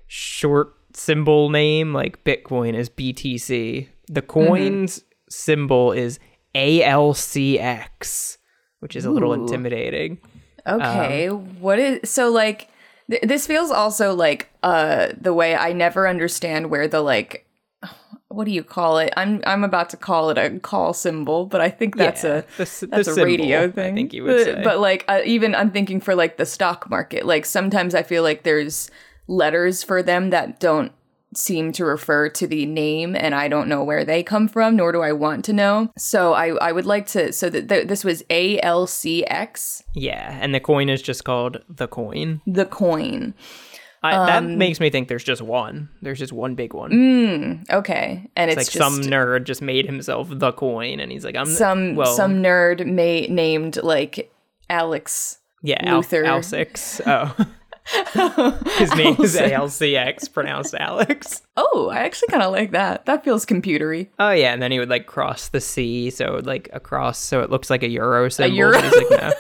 [0.08, 3.88] short symbol name, like Bitcoin is BTC.
[4.10, 6.20] The coin's symbol is
[6.56, 8.38] ALCX,
[8.80, 10.20] which is a little intimidating.
[10.68, 12.70] Okay, what is so like?
[13.10, 17.48] Th- this feels also like uh the way I never understand where the like.
[18.34, 19.14] What do you call it?
[19.16, 22.44] I'm I'm about to call it a call symbol, but I think that's Yeah, a
[22.58, 24.64] the s- the that's a symbol, radio I think you would but, say.
[24.64, 27.26] but like uh, even I'm thinking for like the stock market.
[27.26, 28.90] Like sometimes I feel like there's
[29.28, 30.92] letters for them that don't
[31.36, 34.92] seem to refer to the name and I don't know where they come from nor
[34.92, 35.90] do I want to know.
[35.98, 40.60] So I I would like to so that th- this was ALCX Yeah, and the
[40.60, 42.42] coin is just called the coin.
[42.46, 43.34] the coin.
[44.04, 45.88] I, that Um, makes me think there's just one.
[46.02, 47.64] There's just one big one.
[47.70, 51.24] Okay, and it's it's, like just some nerd just made himself the coin, and he's
[51.24, 54.32] like, I'm some well, some nerd may named like
[54.70, 55.38] Alex.
[55.62, 56.26] yeah, Luther.
[56.26, 57.00] Al six.
[57.06, 57.34] Oh,
[58.78, 61.42] his name is ALCX, pronounced Alex.
[61.58, 63.06] Oh, I actually kind of like that.
[63.06, 64.10] That feels computery.
[64.20, 67.50] Oh yeah, and then he would like cross the sea, so like across, so it
[67.50, 68.56] looks like a euro symbol.
[68.56, 68.74] euro?
[68.74, 69.32] but He's like, no,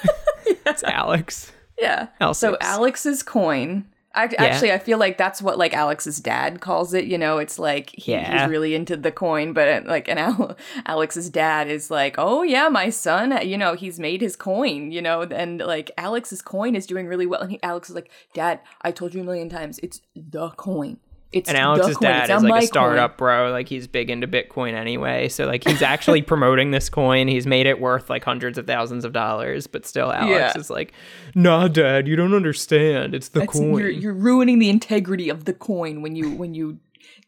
[0.68, 1.52] it's Alex.
[1.80, 2.08] Yeah.
[2.34, 3.86] So Alex's coin.
[4.16, 7.06] I, Actually, I feel like that's what like Alex's dad calls it.
[7.06, 8.42] You know, it's like he, Yeah.
[8.42, 12.44] he's really into the coin, but uh, like, and Al- Alex's dad is like, oh
[12.44, 16.76] yeah, my son, you know, he's made his coin, you know, and like Alex's coin
[16.76, 17.42] is doing really well.
[17.42, 21.00] And he, Alex is like, Dad, I told you a million times, it's the coin.
[21.34, 22.10] It's And Alex's coin.
[22.10, 23.52] dad is like coin." a startup bro.
[23.52, 25.28] Like he's big into Bitcoin anyway.
[25.30, 27.28] So like he's actually promoting this coin.
[27.28, 29.68] He's made it worth like hundreds of thousands of dollars.
[29.68, 30.60] But still, Alex Yeah.
[30.60, 30.94] is like,
[31.36, 33.16] Nah, Dad, you don't understand.
[33.16, 33.78] It's the It's- coin.
[33.80, 36.78] You're, you're ruining the integrity of the coin when you when you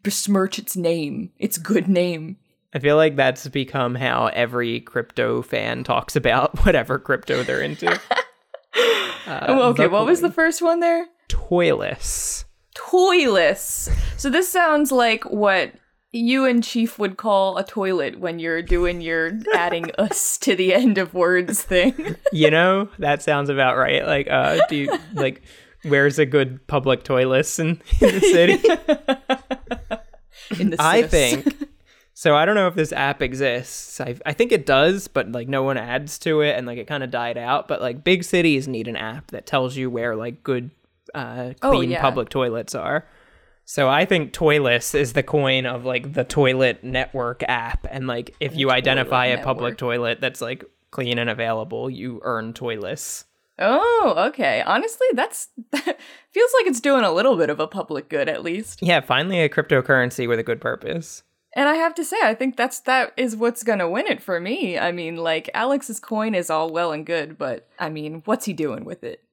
[0.03, 2.37] besmirch its name, its good name.
[2.73, 7.99] I feel like that's become how every crypto fan talks about whatever crypto they're into.
[9.27, 11.07] Uh, Oh, okay, what was the first one there?
[11.29, 12.45] Toyless.
[12.75, 13.89] Toyless.
[14.17, 15.73] So this sounds like what
[16.11, 20.73] you and Chief would call a toilet when you're doing your adding us to the
[20.73, 22.15] end of words thing.
[22.31, 24.05] You know, that sounds about right.
[24.05, 25.41] Like, uh, do you, like,
[25.83, 28.61] where's a good public toilet in, in the city?
[30.59, 30.79] In the city.
[30.79, 31.69] I think
[32.13, 32.35] so.
[32.35, 33.99] I don't know if this app exists.
[33.99, 36.85] I, I think it does, but like no one adds to it, and like it
[36.85, 37.67] kind of died out.
[37.67, 40.69] But like big cities need an app that tells you where like good,
[41.13, 42.01] uh, Oh, clean yeah.
[42.01, 43.05] public toilets are.
[43.67, 48.35] So I think Toyless is the coin of like the toilet network app, and like
[48.39, 53.25] if you identify a public toilet that's like clean and available, you earn Toyless.
[53.57, 54.61] Oh, okay.
[54.61, 58.81] Honestly, that's feels like it's doing a little bit of a public good at least.
[58.83, 61.23] Yeah, finally a cryptocurrency with a good purpose.
[61.57, 64.39] And I have to say, I think that's that is what's gonna win it for
[64.39, 64.77] me.
[64.77, 68.53] I mean, like Alex's coin is all well and good, but I mean, what's he
[68.53, 69.23] doing with it?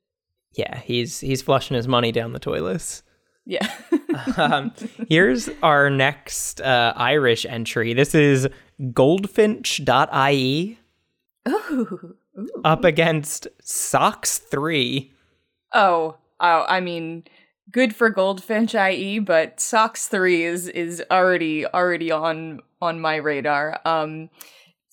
[0.54, 3.02] Yeah, he's he's flushing his money down the toilets.
[3.44, 3.68] Yeah.
[4.36, 4.72] um,
[5.08, 7.92] here's our next uh, Irish entry.
[7.92, 8.48] This is
[8.92, 10.78] goldfinch.ie
[11.48, 12.16] Ooh.
[12.64, 15.12] up against Socks 3.
[15.74, 17.24] Oh, oh, I mean,
[17.70, 23.80] good for Goldfinch IE, but Socks 3 is is already already on on my radar.
[23.84, 24.30] Um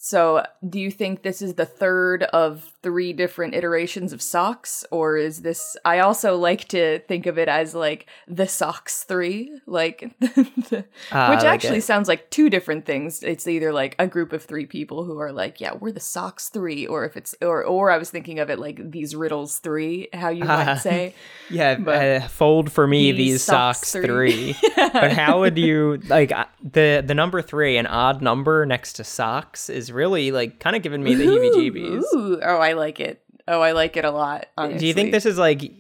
[0.02, 5.18] so do you think this is the third of three different iterations of socks or
[5.18, 10.12] is this I also like to think of it as like the socks 3 like
[10.20, 11.84] the, Ah, which like actually it.
[11.84, 15.34] sounds like two different things it's either like a group of three people who are
[15.34, 18.50] like yeah we're the socks 3 or if it's or or I was thinking of
[18.50, 21.14] it like these riddles 3 how you might say
[21.50, 24.54] Yeah, But uh, fold for me these these, socks socks, three.
[24.54, 24.72] 3.
[24.94, 29.04] but how would you like uh, the the number 3 an odd number next to
[29.04, 32.04] socks is really like kind of giving me the heebie-jeebies.
[32.14, 33.24] Oh, I like it.
[33.48, 34.48] Oh, I like it a lot.
[34.58, 35.72] Do you think this is like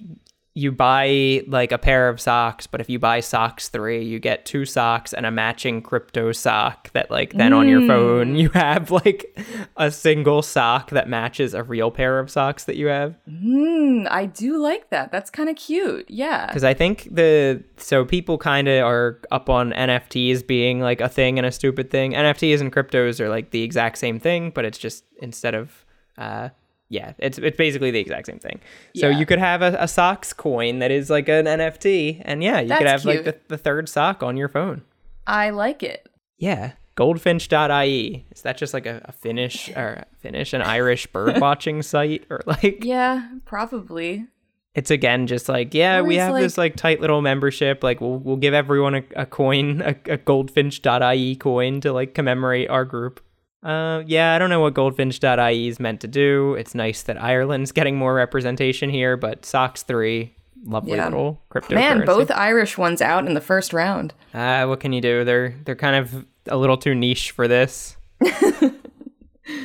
[0.60, 4.46] you buy like a pair of socks, but if you buy socks three, you get
[4.46, 8.92] two socks and a matching crypto sock that like then on your phone you have
[8.92, 9.38] like
[9.78, 13.16] a single sock that matches a real pair of socks that you have.
[13.28, 15.12] Hmm, I do like that.
[15.12, 16.10] That's kind of cute.
[16.10, 16.48] Yeah.
[16.48, 21.10] Because I think the so people kind of are up on NFTs being like a
[21.10, 22.14] thing and a stupid thing.
[22.14, 25.86] NFTs and cryptos are like the exact same thing, but it's just instead of
[26.18, 26.50] uh
[26.90, 28.60] yeah, it's it's basically the exact same thing.
[28.96, 29.20] So Yeah.
[29.20, 32.70] you could have a, a socks coin that is like an NFT, and yeah, you
[32.76, 34.82] could have That's like the, the third sock on your phone.
[35.28, 36.10] I like it.
[36.38, 36.72] Yeah.
[36.96, 38.26] Goldfinch.ie.
[38.32, 42.26] Is that just like a, a Finnish or Finnish, an Irish bird watching site?
[42.30, 44.26] Or like Yeah, probably.
[44.74, 47.84] it's again just like, yeah, Or we have this like tight little membership.
[47.84, 52.70] Like we'll we'll give everyone a, a coin, a, a goldfinch.ie coin to like commemorate
[52.70, 53.22] our group.
[53.62, 56.54] Uh yeah, I don't know what goldfinch.ie is meant to do.
[56.56, 60.34] It's nice that Ireland's getting more representation here, but Socks 3,
[60.66, 61.06] lovely Yeah.
[61.06, 61.74] little cryptocurrency.
[61.76, 64.14] Man, both Irish ones out in the first round.
[64.34, 65.24] Uh, what can you do?
[65.26, 67.98] They're they're kind of a little too niche for this.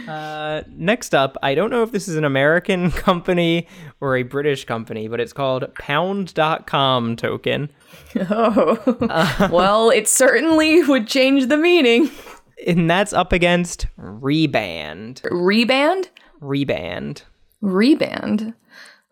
[0.08, 3.68] uh, next up, I don't know if this is an American company
[4.00, 7.70] or a British company, but it's called Pound.com token.
[8.28, 9.48] Oh.
[9.52, 12.10] well, it certainly would change the meaning.
[12.66, 15.22] And that's up against Reband.
[15.22, 16.08] Reband?
[16.40, 17.22] Reband.
[17.62, 18.54] Reband.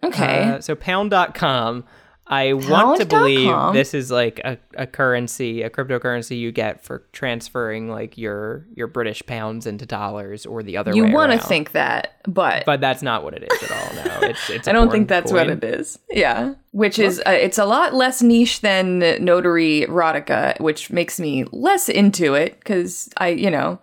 [0.04, 0.42] Okay.
[0.44, 1.84] Uh, so Pound.com,
[2.26, 3.74] I want to believe Pound.com?
[3.74, 8.86] this is like a, a currency, a cryptocurrency you get for transferring like your your
[8.86, 13.02] British pounds into dollars or the other you want to think that, but, but that's
[13.02, 14.04] not what it is at all.
[14.04, 14.68] No, it's it's.
[14.68, 15.98] I don't think that's what it is.
[16.10, 16.54] Yeah.
[16.70, 21.90] Which is, uh, it's a lot less niche than Notary Erotica, which makes me less
[21.90, 23.78] into it because I, you know,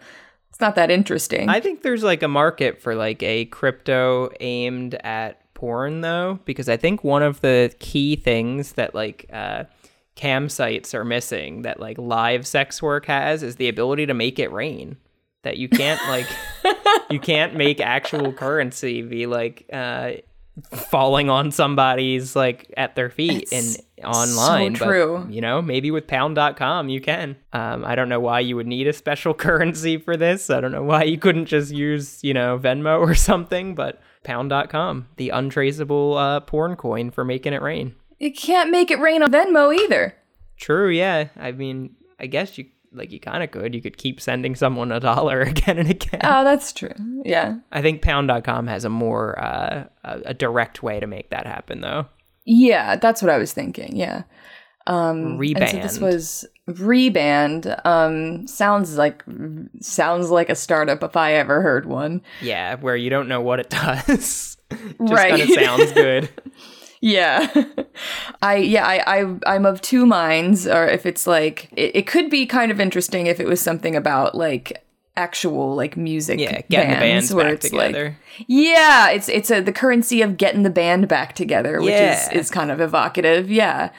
[0.50, 1.50] it's not that interesting.
[1.50, 6.70] I think there's like a market for like a crypto aimed at porn though, because
[6.70, 9.66] I think one of the key things that like uh,
[10.16, 14.40] cam sites are missing that like live sex work has is the ability to make
[14.40, 14.96] it rain.
[15.44, 16.28] That you can't like,
[17.10, 20.12] you can't make actual currency be like uh,
[20.72, 24.76] falling on somebody's like at their feet It's and online.
[24.76, 25.28] so but, true.
[25.30, 27.36] you know, maybe with pound.com you can.
[27.52, 30.50] Um, I don't know why you would need a special currency for this.
[30.50, 35.08] I don't know why you couldn't just use, you know, Venmo or something, but pound.com,
[35.18, 37.96] the untraceable uh, porn coin for making it rain.
[38.20, 40.14] you can't make it rain on Venmo either.
[40.58, 41.30] True, yeah.
[41.36, 43.74] I mean, I guess you like you kind of could.
[43.74, 46.22] You could keep sending someone a dollar again and again.
[46.24, 46.94] Oh, that's true.
[47.26, 47.58] Yeah.
[47.72, 51.82] I think pound.com has a more uh, a, a direct way to make that happen
[51.82, 52.06] though.
[52.46, 53.96] Yeah, that's what I was thinking.
[53.96, 54.24] Yeah.
[54.90, 57.80] Um, and so this was Reband.
[57.86, 59.24] Um, sounds like
[59.82, 62.22] sounds like a startup if I ever heard one.
[62.42, 64.08] Yeah, where you don't know what it does.
[64.08, 64.58] Just
[65.00, 65.30] Right.
[65.32, 66.30] kind of sounds good.
[67.02, 67.48] Yeah.
[68.42, 72.30] I yeah, I, I I'm of two minds, or if it's like it, it could
[72.30, 74.84] be kind of interesting if it was something about like
[75.16, 78.16] actual like music Yeah, getting the bands where back it's together.
[78.40, 82.30] like yeah it's it's a the currency of getting the band back together which Yeah.
[82.32, 83.90] is is kind of evocative yeah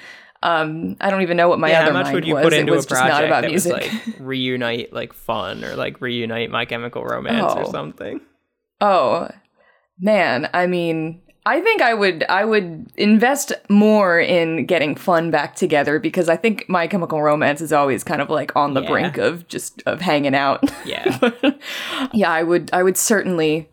[0.43, 2.45] um i don't even know what my yeah, other how much mind would you was
[2.45, 5.65] put it into was a just not about that music was like reunite like fun
[5.65, 7.71] or like reunite My Chemical Romance or Oh.
[7.71, 8.21] something?
[8.81, 9.29] Oh,
[9.99, 10.49] man.
[10.55, 15.99] I mean, I think I would I would invest more in getting fun back together
[15.99, 18.89] because I think My Chemical Romance is always kind of like on the Yeah.
[18.89, 20.65] brink of just of hanging out.
[20.87, 21.31] Yeah,
[22.15, 23.69] yeah, I would I would certainly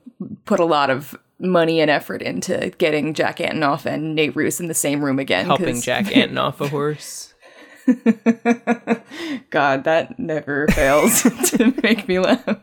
[0.45, 4.67] put a lot of money and effort into getting Jack Antonoff and Nate Ruess in
[4.67, 5.45] the same room again.
[5.45, 7.34] helping 'cause- Jack Antonoff a horse.
[9.50, 12.58] God, that never fails to make me laugh.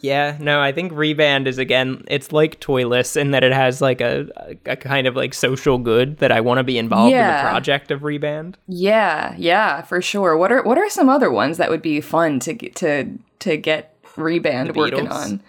[0.00, 4.00] Yeah, no, I think Reband is again, it's like Toyless in that it has like
[4.00, 4.28] a,
[4.64, 7.90] a, kind of like social good that I want to be involved in the project
[7.90, 8.54] of Reband.
[8.68, 10.36] Yeah, yeah, for sure.
[10.36, 13.56] What are what are some other ones that would be fun to get to to
[13.56, 15.42] get Reband working on?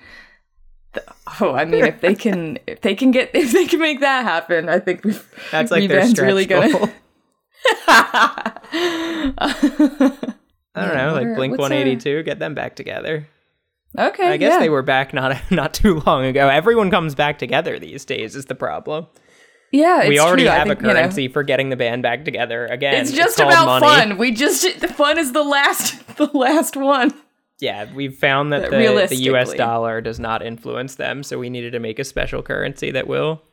[0.94, 1.04] The-
[1.40, 4.24] oh, I mean, if they can, if they can get, if they can make that
[4.24, 6.62] happen, I think we've, That's like their stretch really goal.
[6.70, 6.94] gonna.
[10.74, 13.28] I don't know, like Blink 182, get them back together.
[13.98, 14.60] okay, I guess yeah.
[14.60, 16.48] they were back not not too long ago.
[16.48, 19.08] Everyone comes back together these days is the problem.
[19.74, 20.52] Yeah, we already true.
[20.52, 22.96] Have think, a you know, currency for getting the band back together again.
[22.96, 23.86] it's just called about money.
[23.86, 24.18] fun.
[24.18, 27.14] We just the fun is the last, the last one.
[27.62, 29.54] Yeah, we've found that That the, the U.S.
[29.54, 33.44] dollar does not influence them, so we needed to make a special currency that will.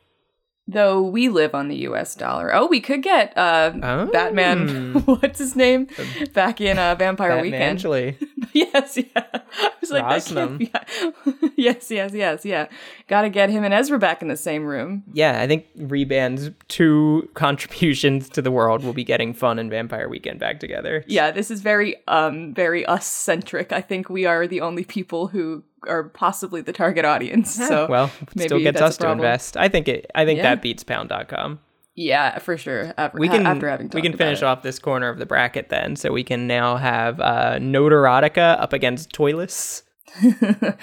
[0.71, 2.53] Though we live on the US dollar.
[2.53, 4.05] Oh, we could get uh Oh.
[4.07, 5.87] Batman what's his name?
[6.33, 7.63] Back in uh Vampire Batman Weekend.
[7.63, 8.17] Angeli.
[8.53, 9.25] yes, yeah.
[9.33, 10.69] I was like Rostam.
[10.71, 11.49] yeah.
[11.55, 12.67] yes, yes, yes, yeah.
[13.07, 15.03] Got to get him and Ezra back in the same room.
[15.11, 20.07] Yeah, I think Reband's two contributions to the world will be getting fun and Vampire
[20.07, 21.03] Weekend back together.
[21.07, 23.71] Yeah, this is very um very us centric.
[23.71, 27.53] I think we are the only people who are possibly the target audience.
[27.55, 29.57] So well, maybe still gets us to invest.
[29.57, 30.09] I think it.
[30.15, 30.43] I think Yeah.
[30.55, 31.59] that beats Pound.com.
[31.95, 32.93] yeah, for sure.
[32.97, 34.43] After, We can after having we can finish it.
[34.45, 38.73] off this corner of the bracket then, so we can now have uh, Notarotica up
[38.73, 39.83] against Toyless.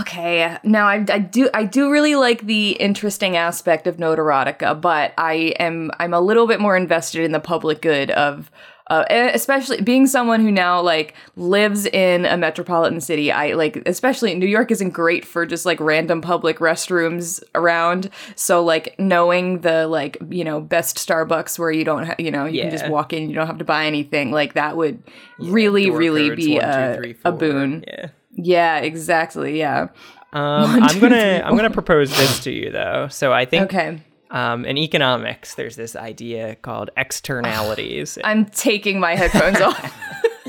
[0.00, 5.14] Okay, now I, I do I do really like the interesting aspect of notarotica, but
[5.16, 8.50] I am I'm a little bit more invested in the public good of
[8.90, 13.30] uh, e- especially being someone who now like lives in a metropolitan city.
[13.30, 18.10] I like especially New York isn't great for just like random public restrooms around.
[18.34, 22.46] So like knowing the like you know best Starbucks where you don't ha- you know
[22.46, 25.02] you can just walk in you don't have to buy anything like that would
[25.38, 27.84] really really be one, two, a, three, a boon.
[27.86, 28.06] Yeah.
[28.32, 29.58] Yeah, exactly.
[29.58, 29.88] Yeah.
[30.32, 33.08] Um, One, I'm two, gonna three, I'm gonna propose this to you though.
[33.10, 34.02] So I think Okay.
[34.30, 38.18] Um, in economics, there's this idea called externalities.
[38.24, 39.96] I'm taking my headphones off.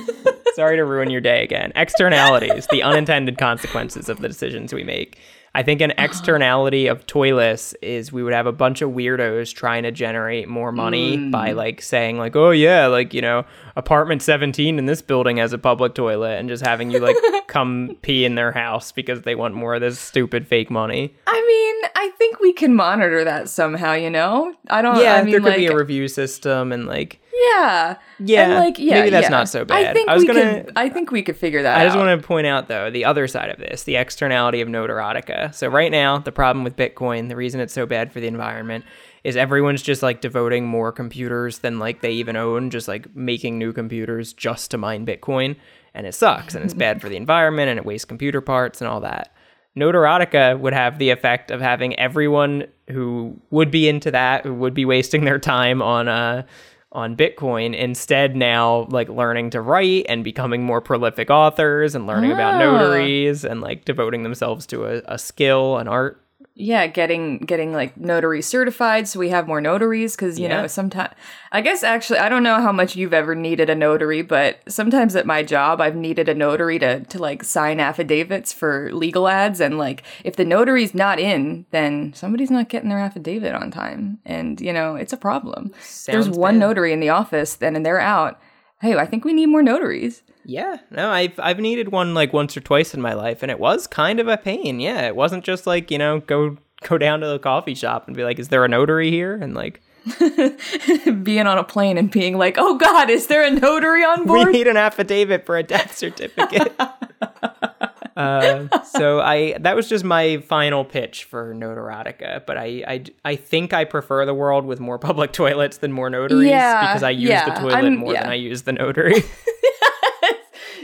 [0.56, 1.72] Sorry to ruin your day again.
[1.76, 5.18] Externalities, the unintended consequences of the decisions we make.
[5.60, 9.84] I think an externality of Toyless is we would have a bunch of weirdos trying
[9.84, 11.56] to generate more money by mm.
[11.58, 13.44] like saying like, oh yeah, like you know,
[13.76, 17.98] apartment 17 in this building has a public toilet, and just having you like come
[18.02, 21.14] pee in their house because they want more of this stupid fake money.
[21.28, 24.54] I mean, I think we can monitor that somehow, you know?
[24.70, 27.96] I don't Yeah, I mean there could like be a review system and like Yeah.
[28.20, 29.30] Yeah, And like yeah, maybe that's yeah.
[29.30, 29.86] not so bad.
[29.88, 31.98] I think I was we gonna- could I think we could figure that I just
[31.98, 35.54] want to point out, though, the other side of this, the externality of notarotica.
[35.54, 38.84] So, right now, the problem with Bitcoin, the reason it's so bad for the environment,
[39.24, 43.58] is everyone's just like devoting more computers than like they even own, just like making
[43.58, 45.56] new computers just to mine Bitcoin.
[45.94, 48.90] And it sucks and it's bad for the environment and it wastes computer parts and
[48.90, 49.34] all that.
[49.78, 54.74] Notarotica would have the effect of having everyone who would be into that, who would
[54.74, 56.44] be wasting their time on uh
[56.92, 62.32] on Bitcoin, instead now like learning to write and becoming more prolific authors and learning
[62.32, 62.60] about Ah.
[62.60, 66.22] notaries and like devoting themselves to a, a skill, an art.
[66.62, 70.62] Yeah, getting getting like notary certified so we have more notaries cuz you Yeah.
[70.62, 71.14] know, sometimes
[71.52, 75.16] I guess actually I don't know how much you've ever needed a notary, but sometimes
[75.16, 79.62] at my job I've needed a notary to to like sign affidavits for legal ads
[79.62, 84.20] and like if the notary's not in, then somebody's not getting their affidavit on time
[84.26, 85.72] and you know, it's a problem.
[86.08, 86.68] There's one bad.
[86.68, 88.38] notary in the office then and they're out.
[88.82, 90.24] Hey, I think we need more notaries.
[90.50, 93.60] Yeah, no, I've I've needed one like once or twice in my life, and it
[93.60, 94.80] was kind of a pain.
[94.80, 98.16] Yeah, it wasn't just like you know go go down to the coffee shop and
[98.18, 99.36] be like, is there a notary here?
[99.36, 99.82] And like
[101.24, 104.40] being on a plane and being like, "Oh God, is there a notary on board?
[104.40, 106.74] we board?" need an affidavit for a death certificate.
[108.18, 113.36] uh, so I that was just my final pitch for Notarotica, but I, I I
[113.36, 117.12] think I prefer the world with more public toilets than more notaries Yeah, because I
[117.12, 118.24] use yeah, the toilet I'm- more yeah.
[118.24, 119.24] than I use the notary.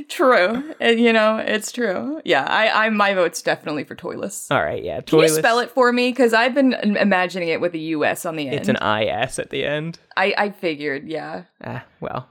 [0.08, 2.22] True, And, you know it's true.
[2.26, 4.49] Yeah, I, I my vote's definitely for Toyless.
[4.51, 6.12] All right, yeah, Can you spell it for me?
[6.12, 8.26] Because I've been imagining it with a U.S.
[8.26, 8.60] on the end.
[8.60, 9.99] It's an IS at the end.
[10.18, 11.43] I I figured, yeah.
[11.64, 12.30] Ah, well.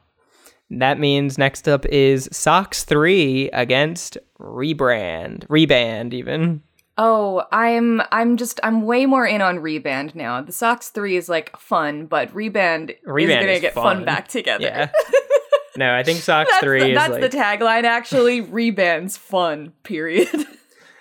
[0.70, 5.46] That means next up is Sox 3 against Rebrand.
[5.46, 6.62] Reband, even.
[6.96, 10.40] Oh, I'm I'm just I'm way more in on Reband now.
[10.40, 13.96] The Sox Three is like fun, but Reband, is gonna is get fun.
[13.96, 14.64] fun back together.
[14.64, 14.90] Yeah.
[15.76, 17.20] no, I think socks that's 3 the, is that's like.
[17.30, 17.84] the tagline.
[17.84, 19.72] Actually, Reband's fun.
[19.82, 20.28] Period.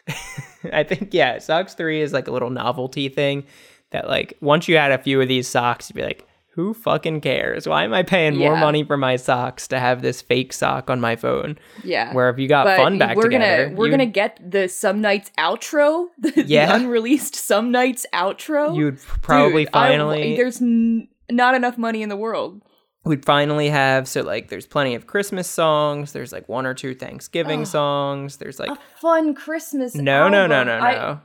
[0.74, 3.44] I think, yeah, socks 3 is like a little novelty thing
[3.92, 7.20] that, like, once you had a few of these socks, you'd be like, who fucking
[7.22, 7.68] cares?
[7.68, 8.60] Why am I paying more Yeah.
[8.60, 11.58] money for my socks to have this fake sock on my phone?
[11.84, 12.14] yeah.
[12.14, 14.68] Where if you got but fun back we're together, gonna we're you- gonna get the
[14.68, 16.68] some nights outro, the, Yeah.
[16.68, 18.76] the unreleased some nights outro.
[18.76, 20.36] you'd probably Dude, I- finally.
[20.36, 22.62] there's n- not enough money in the world.
[23.06, 26.96] We'd finally have so like there's plenty of christmas songs there's like one or two
[26.96, 29.94] thanksgiving songs there's like A fun Christmas.
[29.96, 31.20] no no no no no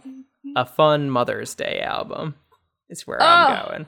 [0.57, 2.35] a fun mother's day album
[2.89, 3.87] is where Oh, i'm going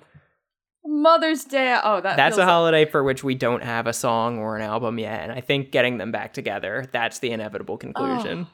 [0.83, 1.79] Mother's Day.
[1.85, 4.99] Oh, that that's a holiday for which we don't have a song or an album
[4.99, 8.47] yet and i think getting them back together that's the inevitable conclusion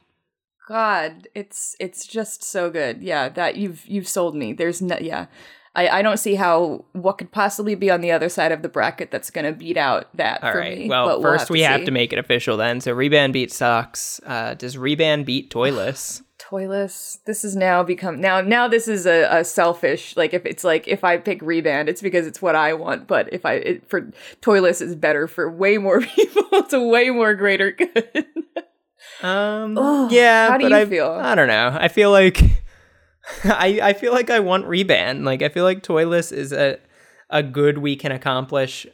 [0.68, 3.00] God, it's it's just so good.
[3.00, 4.52] Yeah, that you've you've sold me.
[4.52, 5.26] There's no yeah.
[5.76, 8.68] I, I don't see how what could possibly be on the other side of the
[8.68, 10.88] bracket that's gonna beat out that all for right me.
[10.88, 11.84] well but we'll first we have see.
[11.84, 14.20] to make it official then so Reban beat Socks.
[14.26, 17.18] uh does Reban beat toyless Toyless.
[17.24, 20.86] This is now become now now this is a, a selfish like if it's like
[20.86, 23.08] if I pick Reband, it's because it's what I want.
[23.08, 24.12] But if I it, for
[24.42, 26.44] Toyless is better for way more people.
[26.52, 28.26] it's a way more greater good.
[29.22, 31.10] Um, Ugh, yeah, how do but you I, feel?
[31.10, 31.76] I don't know.
[31.80, 32.40] I feel like
[33.44, 35.24] I I feel like I want reban.
[35.24, 36.78] Like I feel like Toyless is a
[37.30, 38.86] a good we can accomplish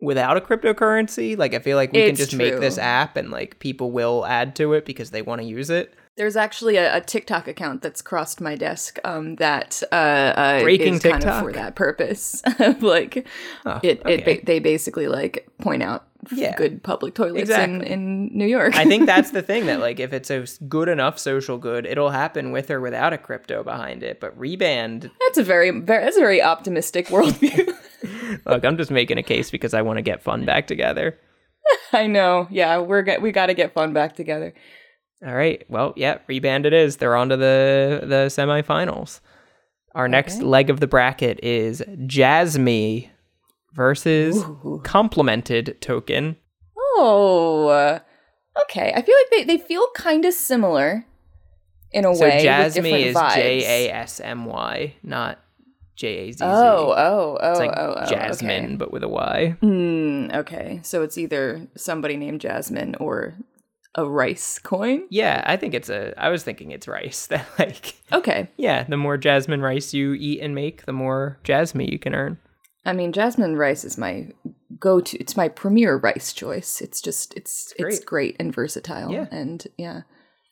[0.00, 1.36] without a cryptocurrency.
[1.36, 4.24] Like I feel like we can It's just make this app and like people will
[4.26, 5.94] add to it because they want to use it.
[6.16, 10.94] There's actually a, a TikTok account that's crossed my desk um, that uh, uh, Breaking
[10.94, 11.42] is kind of TikTok?
[11.42, 12.42] for that purpose.
[12.80, 13.26] like
[13.64, 16.54] Oh, it, it ba- they basically like point out Yeah.
[16.56, 17.76] good public toilets Exactly.
[17.76, 18.76] in, in New York.
[18.76, 22.10] I think that's the thing that like if it's a good enough social good, it'll
[22.10, 24.20] happen with or without a crypto behind it.
[24.20, 27.74] But reband, that's a very, very that's a very optimistic worldview.
[28.46, 31.18] look, I'm just making a case because I want to get fun back together.
[31.92, 32.48] I know.
[32.50, 34.54] Yeah, we're get, we got to get fun back together.
[35.24, 35.64] All right.
[35.68, 36.96] Well, yeah, reband it is.
[36.96, 39.20] They're on to the the semifinals.
[39.94, 43.10] Our next leg of the bracket is Jasmine
[43.74, 44.80] versus Ooh.
[44.84, 46.36] complemented token.
[46.76, 47.98] Oh, uh,
[48.62, 48.92] okay.
[48.94, 51.06] I feel like they, they feel kind of similar
[51.92, 52.36] in a So way.
[52.36, 53.16] with Jasmine is.
[53.34, 55.38] J A S M Y, not
[55.96, 56.44] J A Z Z.
[56.44, 58.76] Oh, oh, oh, it's like oh, oh, Jasmine, Okay.
[58.76, 59.56] but with a Y.
[59.60, 63.34] Hmm, okay, so it's either somebody named Jasmine or
[63.96, 65.02] a rice coin.
[65.10, 66.14] Yeah, I think it's a.
[66.16, 67.26] I was thinking it's rice.
[67.30, 71.88] That like, Okay, yeah, the more jasmine rice you eat and make, the more jasmine
[71.88, 72.38] you can earn.
[72.84, 74.28] I mean jasmine rice is my
[74.78, 75.18] go-to.
[75.18, 76.80] It's my premier rice choice.
[76.80, 78.06] It's just it's it's great.
[78.06, 79.12] great, and versatile.
[79.12, 79.26] Yeah.
[79.30, 80.02] and yeah,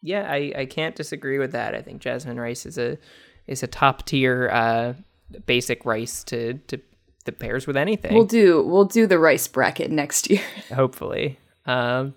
[0.02, 1.74] Yeah, I, I can't disagree with that.
[1.74, 2.98] I think jasmine rice is a
[3.46, 4.94] is a top tier uh,
[5.46, 6.80] basic rice to to
[7.24, 8.14] that pairs with anything.
[8.14, 10.42] we'll do we'll do the rice bracket next year.
[10.74, 11.38] hopefully.
[11.66, 12.14] Um,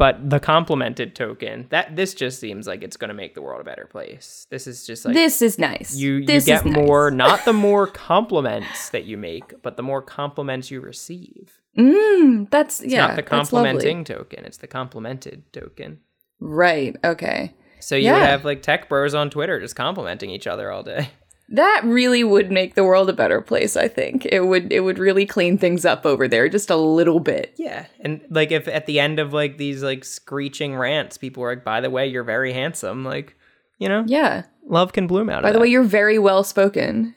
[0.00, 3.60] but the complemented token that this just seems like it's going to make the world
[3.60, 4.46] a better place.
[4.48, 5.94] This is just like this is nice.
[5.94, 6.74] you you get nice.
[6.74, 11.60] more not the more compliments that you make, but the more compliments you receive.
[11.76, 13.08] Mm, that's It's yeah.
[13.08, 16.00] not the complimenting token; it's the complemented token.
[16.40, 16.96] Right.
[17.04, 17.52] Okay.
[17.80, 21.10] So you would have like tech bros on Twitter just complimenting each other all day.
[21.52, 24.24] That really would make the world a better place, I think.
[24.26, 27.54] It would it would really clean things up over there just a little bit.
[27.56, 31.50] Yeah, and like if at the end of like these like screeching rants, people are
[31.54, 33.34] like, "By the way, you're very handsome," like,
[33.78, 34.44] you know, Yeah.
[34.64, 35.62] love can bloom out By the that.
[35.62, 37.16] way, you're very well spoken.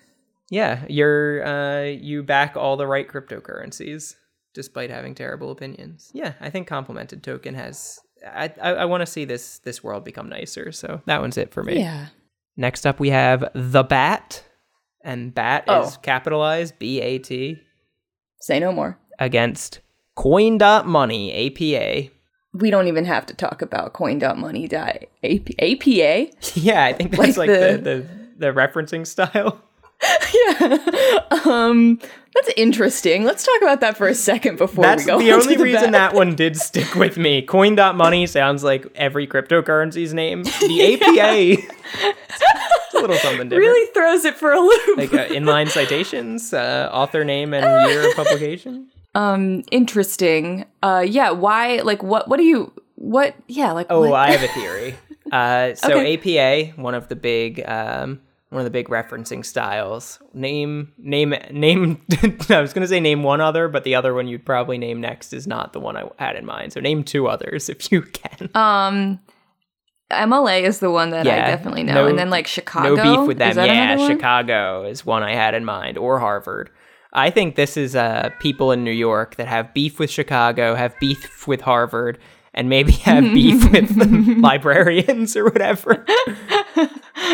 [0.49, 4.15] yeah, you're uh, you back all the right cryptocurrencies
[4.55, 6.09] despite having terrible opinions.
[6.13, 7.99] Yeah, I think complimented token has.
[8.25, 10.71] I I, I want to see this this world become nicer.
[10.71, 11.77] So that one's it for me.
[11.79, 12.07] Yeah.
[12.55, 14.43] Next up, we have the Bat,
[15.03, 15.83] and Bat Oh.
[15.87, 17.57] is capitalized B A T
[18.41, 18.97] Say no more.
[19.19, 19.79] against
[20.15, 22.09] Coin.money APA.
[22.53, 24.69] We don't even have to talk about coin.money.
[24.71, 26.27] APA?
[26.55, 29.59] Yeah, I think that's Like like, the, the- the, the referencing style.
[30.47, 31.39] yeah.
[31.45, 31.99] Um
[32.35, 33.25] that's interesting.
[33.25, 35.19] Let's talk about that for a second before That's we go.
[35.19, 37.43] the only the reason that one did stick with me.
[37.43, 40.43] Coin.money sounds like every cryptocurrency's name.
[40.59, 41.61] The APA,
[42.07, 43.51] it's a little something different.
[43.67, 44.97] really throws it for a loop.
[44.97, 48.87] Like uh, inline citations, uh, author name and year of publication.
[49.13, 50.65] um interesting.
[50.81, 54.13] Uh yeah, why like what what do you what yeah, like Oh, what?
[54.13, 54.95] I have a theory.
[55.31, 56.37] Uh, so Okay.
[56.71, 58.21] APA, one of the big, um,
[58.53, 60.19] one of the big referencing styles.
[60.33, 62.01] Name, name, name.
[62.49, 65.33] I was gonna say name one other, but the other one you'd probably name next
[65.33, 66.73] is not the one I had in mind.
[66.73, 68.49] So name two others if you can.
[68.55, 69.19] Um,
[70.11, 72.95] MLA is the one that I definitely know, no- and then like Chicago.
[72.95, 73.55] No beef with them.
[73.55, 74.07] That Yeah.
[74.07, 76.69] Chicago is one I had in mind, or Harvard.
[77.15, 80.99] I think this is uh, people in New York that have beef with Chicago, have
[80.99, 82.17] beef with Harvard,
[82.53, 83.95] and maybe have beef with
[84.39, 86.05] librarians or whatever.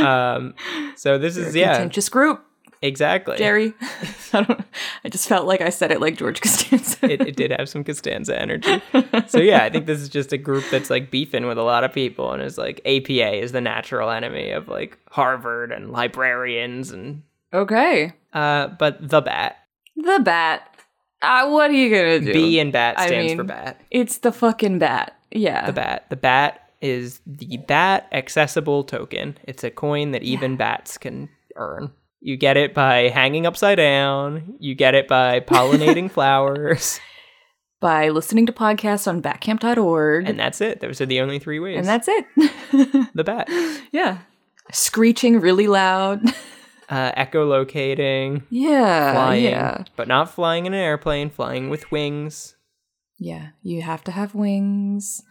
[0.02, 0.54] um,
[0.96, 2.44] so this is yeah, Contentious group,
[2.82, 3.38] exactly.
[3.38, 3.74] Jerry.
[4.34, 4.62] I don't.
[5.04, 6.98] I just felt like I said it like George Costanza.
[7.02, 8.82] It, it did have some Costanza energy.
[9.28, 11.84] So yeah, I think this is just a group that's like beefing with a lot
[11.84, 16.92] of people, and is like APA is the natural enemy of like Harvard and librarians
[16.92, 19.58] and okay, uh, but the bat.
[19.96, 20.66] the bat.
[21.22, 22.34] Uh, what are you gonna do?
[22.34, 23.82] B in bat I stands for mean- bat.
[23.92, 25.18] It's the fucking bat.
[25.32, 25.66] Yeah.
[25.66, 26.06] The bat.
[26.10, 29.38] The bat is the bat accessible token.
[29.44, 31.92] It's a coin that even bats can earn.
[32.22, 34.56] You get it by hanging upside down.
[34.60, 37.00] You get it by pollinating flowers.
[37.82, 40.82] By listening to podcasts on Batcamp.org, And that's it.
[40.82, 41.78] Those are the only three ways.
[41.78, 42.26] and that's it.
[43.14, 43.50] the bat.
[43.94, 44.20] yeah.
[44.72, 46.22] Screeching really loud.
[46.90, 48.44] Uh, echolocating.
[48.50, 49.14] yeah.
[49.14, 49.44] Flying.
[49.44, 49.84] Yeah.
[49.96, 52.56] But not flying in an airplane, flying with wings.
[53.20, 55.22] Yeah, you have to have wings.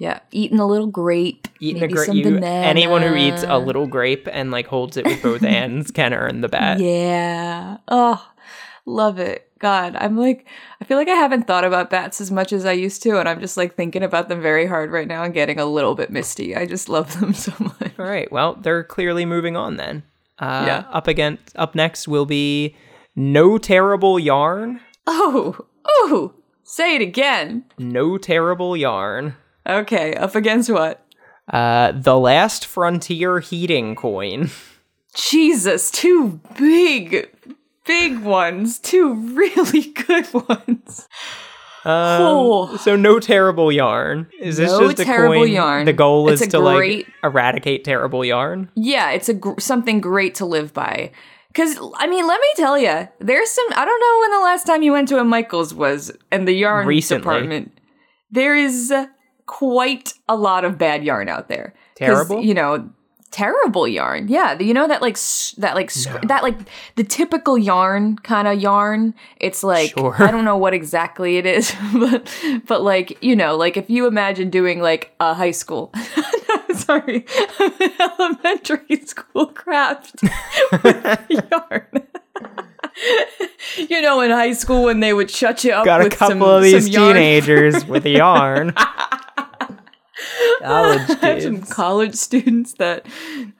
[0.00, 1.46] Yeah, eating a little grape.
[1.60, 2.42] Eating maybe a grape.
[2.42, 6.40] Anyone who eats a little grape and like holds it with both hands can earn
[6.40, 6.80] the bet.
[6.80, 7.76] Yeah.
[7.86, 8.26] Oh,
[8.86, 9.48] love it.
[9.60, 10.46] God, I'm like,
[10.80, 13.28] I feel like I haven't thought about bats as much as I used to, and
[13.28, 16.10] I'm just like thinking about them very hard right now and getting a little bit
[16.10, 16.56] misty.
[16.56, 17.92] I just love them so much.
[17.98, 18.30] All right.
[18.32, 20.02] Well, they're clearly moving on then.
[20.38, 20.84] Uh, Yeah.
[20.92, 22.76] Up against up next will be
[23.16, 24.80] no terrible yarn.
[25.06, 27.64] Oh, oh, say it again.
[27.78, 29.36] No terrible yarn.
[29.66, 31.06] Okay, up against what?
[31.48, 34.50] Uh, the last frontier heating coin.
[35.14, 37.30] Jesus, two big,
[37.86, 38.78] big ones.
[38.78, 41.06] Two really good ones.
[41.84, 42.76] Um, Oh.
[42.78, 44.26] So no terrible yarn.
[44.40, 45.52] Is this No just a terrible coin?
[45.52, 45.84] yarn.
[45.84, 48.70] The goal It's is to great- like eradicate terrible yarn.
[48.74, 51.10] Yeah, it's a gr- something great to live by.
[51.54, 53.66] Cause I mean, let me tell you, there's some.
[53.76, 56.52] I don't know when the last time you went to a Michaels was, and the
[56.52, 57.20] yarn Recently.
[57.22, 57.78] department.
[58.30, 58.92] There is
[59.46, 61.74] quite a lot of bad yarn out there.
[61.96, 62.42] Terrible?
[62.42, 62.88] you know,
[63.34, 64.28] terrible yarn.
[64.28, 65.18] Yeah, you know that like
[65.58, 66.56] that like sc- that like
[66.94, 69.12] the typical yarn kind of yarn.
[69.40, 70.14] It's like Sure.
[70.22, 72.32] I don't know what exactly it is, but
[72.66, 75.92] but like you know, like if you imagine doing like a high school.
[76.74, 77.24] Sorry,
[78.00, 80.22] elementary school craft
[80.82, 81.86] with yarn.
[83.76, 86.30] you know, in high school when they would shut you up Got a with couple
[86.40, 88.74] some, of these teenagers with a yarn.
[90.62, 91.18] College some
[91.58, 91.72] kids.
[91.72, 93.04] college students that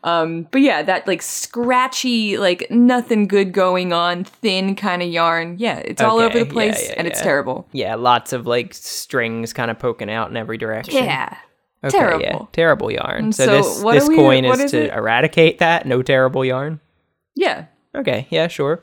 [0.04, 5.56] um but yeah that like scratchy like nothing good going on thin kind of yarn
[5.58, 9.52] yeah it's all over the place yeah, and it's terrible Yeah, lots of like strings
[9.52, 10.94] kind of poking out in every direction.
[11.04, 11.36] yeah
[11.82, 12.22] Okay, terrible.
[12.24, 13.32] Yeah, terrible yarn.
[13.32, 14.94] So, so this this we- coin is, is to it?
[14.94, 15.84] eradicate that.
[15.86, 16.80] No terrible yarn.
[17.36, 18.82] yeah Okay, yeah, sure.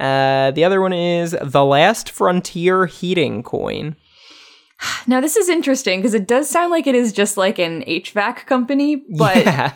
[0.00, 3.96] Uh, the other one is the last frontier heating coin.
[5.06, 8.46] now this is interesting because it does sound like it is just like an hvac
[8.46, 9.72] company but yeah,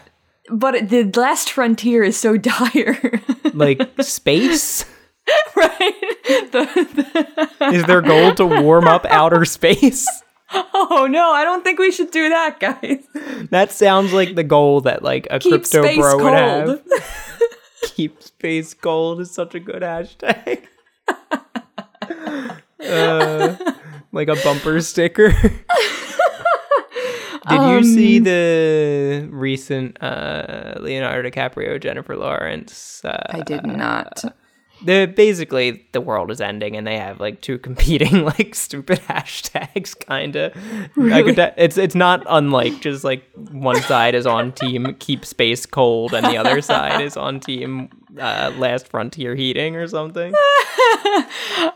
[0.50, 3.20] but the last frontier is so dire
[3.55, 4.84] like space.
[5.57, 5.94] right
[6.50, 10.07] the, the- Is their goal to warm up outer space?
[10.53, 13.05] oh no i don't think we should do that guys
[13.50, 16.82] That sounds like the goal that like a keep crypto bro would have.
[17.84, 20.64] Keep space cold is such a good hashtag.
[22.80, 23.57] uh,
[24.12, 25.30] like a bumper sticker.
[27.48, 33.04] Did you see Um, the recent uh, Leonardo DiCaprio Jennifer Lawrence?
[33.04, 34.22] Uh, i did not
[34.85, 39.99] the basically the world is ending and they have like two competing like stupid hashtags
[39.99, 40.53] kind of
[40.97, 46.14] Really, it's it's not unlike just like one side is on team keep space cold
[46.14, 50.35] and the other side is on team uh, last frontier heating or something.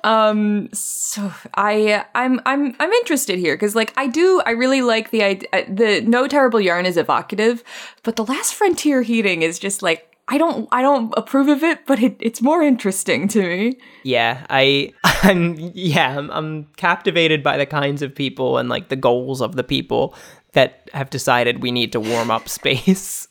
[0.05, 5.11] Um, so I I'm I'm I'm interested here because like I do I really like
[5.11, 7.63] the idea the no terrible yarn is evocative,
[8.03, 11.87] but the last frontier heating is just like I don't I don't approve of it,
[11.87, 13.79] but it, it's more interesting to me.
[14.03, 18.97] yeah i i'm yeah I'm, I'm captivated by the kinds of people and like the
[18.97, 20.14] goals of the people
[20.53, 23.29] that have decided we need to warm up space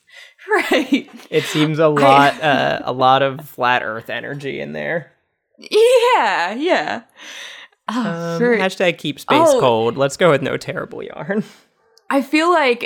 [0.48, 1.10] Right?
[1.32, 5.12] it seems a lot uh, a lot of flat earth energy in there
[5.58, 7.02] Yeah, yeah.
[7.88, 9.60] Oh, Um, hashtag keep space Oh.
[9.60, 9.96] cold.
[9.98, 11.44] Let's go with no terrible yarn.
[12.16, 12.82] I feel like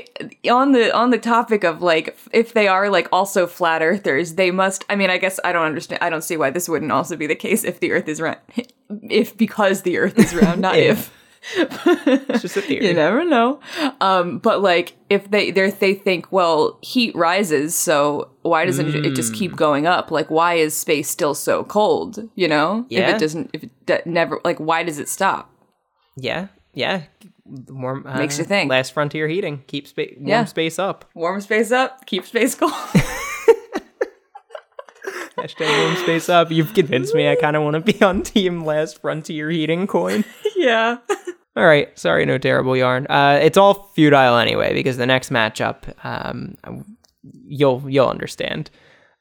[0.49, 4.49] on the on the topic of like if they are like also flat earthers, they
[4.51, 7.15] must I mean, I guess I don't understand I don't see why this wouldn't also
[7.15, 8.39] be the case if the earth is round
[9.23, 11.11] if because the earth is round, not If.
[11.55, 12.87] It's just a theory.
[12.87, 13.59] You never know.
[14.01, 19.15] Um, but like if they they they think, well, heat rises, so why doesn't it
[19.15, 19.37] just Mm.
[19.39, 20.11] keep going up?
[20.11, 22.85] Like why is space still so cold, you know?
[22.89, 25.43] If it doesn't if it d- never like why does it stop?
[26.17, 27.03] Yeah, yeah.
[27.69, 28.69] Warm uh, Makes you think.
[28.69, 29.63] Last frontier heating.
[29.67, 30.45] Keep space warm Yeah.
[30.45, 31.05] space up.
[31.15, 32.71] Warm space up, keep space cold.
[35.37, 36.51] Hashtag warm space up.
[36.51, 37.29] You've convinced me.
[37.29, 40.25] I kind of want to be on team last frontier heating coin.
[40.55, 40.97] yeah.
[41.55, 41.97] All right.
[41.97, 43.07] Sorry, no terrible yarn.
[43.09, 46.55] Uh, it's all futile anyway because the next matchup, um,
[47.23, 48.69] you'll you'll understand.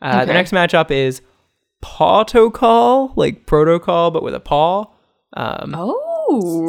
[0.03, 1.22] Uh, The next matchup is
[1.85, 4.87] Pawtocol, like protocol, but with a paw.
[5.35, 6.05] Um, Oh.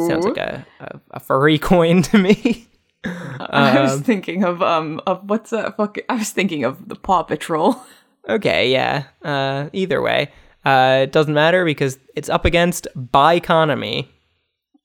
[0.08, 2.66] Sounds like a, a, a furry coin to me.
[3.04, 7.22] I was thinking of um of what's that fuck I was thinking of the Paw
[7.22, 7.80] Patrol.
[8.28, 9.04] okay, yeah.
[9.22, 10.30] Uh, either way,
[10.64, 14.10] uh, it doesn't matter because it's up against by economy.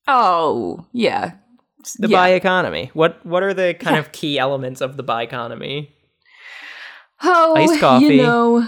[0.08, 1.34] Oh, yeah.
[1.98, 2.26] The yeah.
[2.28, 2.90] economy.
[2.94, 5.94] What what are the kind of key elements of the by economy?
[7.22, 8.06] Oh, Iced coffee.
[8.06, 8.68] You know,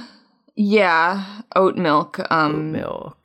[0.55, 2.19] yeah, oat milk.
[2.31, 3.16] Um, Milk.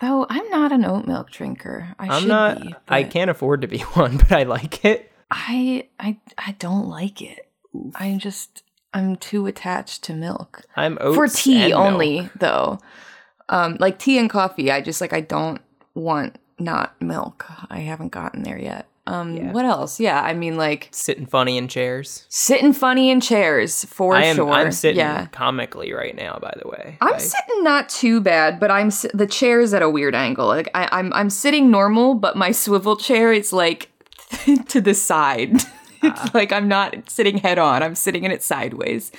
[0.00, 1.94] Though I'm not an oat milk drinker.
[1.98, 2.60] I I'm should not.
[2.62, 2.74] be.
[2.88, 5.10] I can't afford to be one, but I like it.
[5.30, 7.48] I I I don't like it.
[7.96, 8.62] I'm just
[8.94, 10.62] I'm too attached to milk.
[10.76, 12.32] I'm oats For tea only milk.
[12.38, 12.78] though.
[13.48, 15.60] Um like tea and coffee, I just like I don't
[15.94, 17.44] want not milk.
[17.70, 18.86] I haven't gotten there yet.
[19.06, 19.52] Um Yeah.
[19.52, 20.00] what else?
[20.00, 22.26] Yeah, I mean like Sitting funny in chairs.
[22.28, 24.36] sitting funny in chairs for I am.
[24.36, 24.50] sure.
[24.50, 25.26] I'm sitting Yeah.
[25.26, 26.38] comically right now.
[26.40, 29.82] By the way, I'm I- sitting not too bad, but I'm si- the chair's at
[29.82, 30.46] a weird angle.
[30.46, 33.90] Like I, I'm I'm sitting normal, but my swivel chair is like
[34.68, 35.54] to the side.
[35.54, 35.64] it's
[36.02, 36.30] Ah.
[36.34, 37.82] like I'm not sitting head on.
[37.82, 39.12] I'm sitting in it sideways.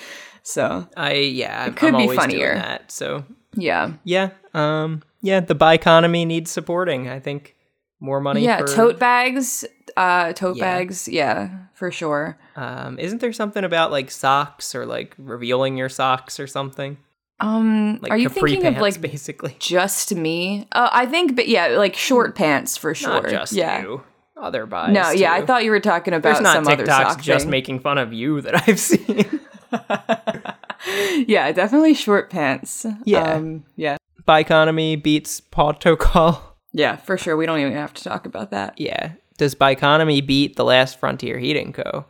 [0.43, 1.65] So I yeah.
[1.65, 2.51] I'm, could I'm be always funnier.
[2.53, 2.91] doing that.
[2.91, 3.23] So
[3.55, 4.29] yeah, yeah.
[4.53, 5.01] Um.
[5.21, 5.39] Yeah.
[5.41, 7.09] The buy economy needs supporting.
[7.09, 7.55] I think
[7.99, 8.41] more money.
[8.41, 8.59] yeah.
[8.59, 10.63] For, Tote bags, uh, tote Yeah.
[10.63, 11.07] bags.
[11.07, 12.37] Yeah, for sure.
[12.55, 12.99] Um.
[12.99, 16.97] Isn't there something about like socks or like revealing your socks or something?
[17.39, 19.55] Um, Like are you capri thinking pants, of like basically?
[19.59, 20.67] just me?
[20.71, 23.21] Uh, I think, but yeah, like short pants for sure.
[23.21, 23.81] Not just yeah.
[23.83, 24.03] you.
[24.35, 24.93] Other buys.
[24.93, 27.45] No, yeah, I thought you were talking about There's not some other TikToks sock just
[27.45, 27.51] thing.
[27.51, 29.39] making fun of you that I've seen.
[31.27, 32.85] yeah, definitely short pants.
[33.03, 33.33] Yeah.
[33.33, 36.39] um, yeah, buy economy beats Pawtocol.
[36.77, 37.35] Yeah, for sure.
[37.35, 38.79] We don't even have to talk about that.
[38.79, 39.13] Yeah.
[39.37, 42.05] Does buy economy beat the last frontier heating co?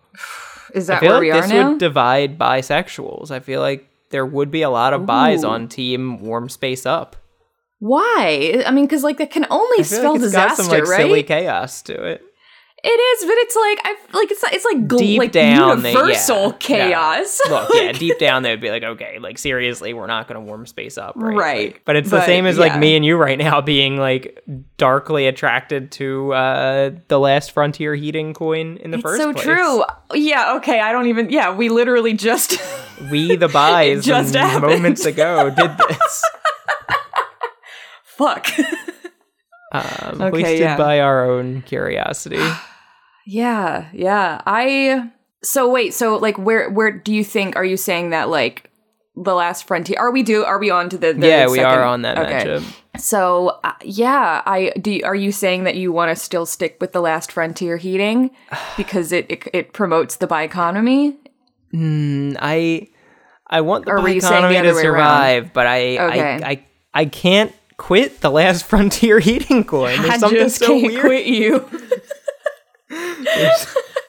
[0.73, 1.69] Is I that feel where like we are this now?
[1.69, 3.31] would divide bisexuals.
[3.31, 7.15] I feel like there would be a lot of buys on team warm space up.
[7.79, 8.63] Why?
[8.65, 10.89] I mean, because like that can only I spell like it's disaster, got some like
[10.89, 10.97] right?
[10.97, 12.23] silly chaos to it.
[12.89, 15.91] It is, but it's like I like it's it's like gl- Deep like down, they-
[15.91, 17.41] universal yeah, chaos.
[17.49, 17.51] no.
[17.69, 20.45] Look, yeah, deep down they would be like, okay, like seriously, we're not going to
[20.47, 21.35] warm space up, right?
[21.35, 21.73] Right.
[21.73, 22.61] Like, but it's the same as yeah.
[22.61, 24.41] like me and you right now being like
[24.77, 29.43] darkly attracted to uh the last frontier heating coin in the It's first so place.
[29.43, 29.83] true.
[30.13, 30.55] Yeah.
[30.55, 30.79] Okay.
[30.79, 31.29] I don't even.
[31.29, 31.53] Yeah.
[31.53, 32.57] We literally just.
[33.11, 36.23] We the buys just moments ago did this.
[38.05, 38.47] Fuck.
[39.71, 40.77] Um, Okay, wasted yeah.
[40.77, 42.39] by our own curiosity.
[43.27, 43.89] yeah.
[43.93, 44.41] Yeah.
[44.45, 45.09] I.
[45.43, 45.93] So wait.
[45.93, 47.55] So like, where where do you think?
[47.55, 48.71] Are you saying that like
[49.15, 49.97] the last frontier?
[49.99, 50.43] Are we do?
[50.43, 51.13] Are we on to the?
[51.13, 52.45] the yeah, we are on that okay.
[52.45, 52.63] matchup.
[52.99, 54.99] So uh, yeah, I do.
[55.03, 58.31] Are you saying that you want to still stick with the last frontier heating
[58.77, 61.15] because it it, it promotes the bioeconomy?
[61.73, 62.87] Mm, I
[63.47, 65.03] I want the Or were economy the to other way around?
[65.03, 66.21] survive, but I, Okay.
[66.43, 69.95] I I I can't quit the last frontier heating coin.
[70.01, 71.69] There's I something just so can't weird quit you.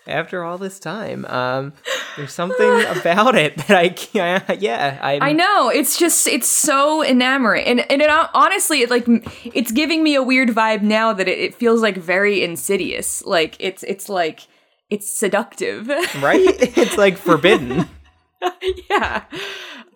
[0.07, 1.25] after all this time.
[1.27, 1.73] Um,
[2.17, 4.61] there's something about it that I can't.
[4.61, 9.07] Yeah, I'm, I know it's just it's so enamoring, and and it honestly it like
[9.45, 13.25] it's giving me a weird vibe now that it, it feels like very insidious.
[13.25, 14.41] Like it's it's like
[14.91, 15.89] it's seductive.
[16.21, 16.47] right.
[16.79, 17.89] It's like forbidden.
[18.91, 19.25] yeah,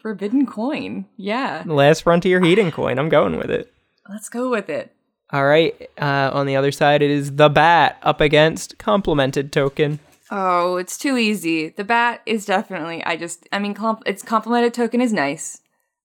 [0.00, 1.06] forbidden coin.
[1.16, 2.98] Yeah, last frontier heating coin.
[2.98, 3.72] I'm going with it.
[4.08, 4.94] let's go with it.
[5.32, 5.90] All right.
[6.00, 9.98] Uh, on the other side, it is the bat up against complemented token.
[10.30, 11.70] Oh, it's too easy.
[11.70, 13.04] The bat is definitely.
[13.04, 13.48] I just.
[13.52, 15.60] I mean, comp- it's complemented token is nice,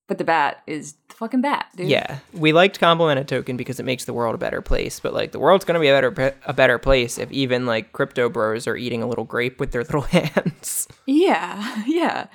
[0.07, 1.89] but the bat is the fucking bat, dude.
[1.89, 4.99] Yeah, we liked complemented token because it makes the world a better place.
[4.99, 8.29] But like, the world's gonna be a better a better place if even like crypto
[8.29, 10.87] bros are eating a little grape with their little hands.
[11.05, 12.27] Yeah, yeah.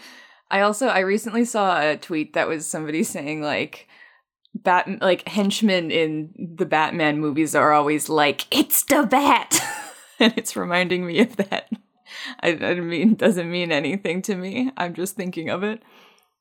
[0.51, 3.89] I also I recently saw a tweet that was somebody saying like
[4.55, 9.61] bat like henchmen in the Batman movies are always like it's the bat.
[10.19, 11.71] and it's reminding me of that.
[12.41, 14.71] I, I mean doesn't mean anything to me.
[14.77, 15.83] I'm just thinking of it.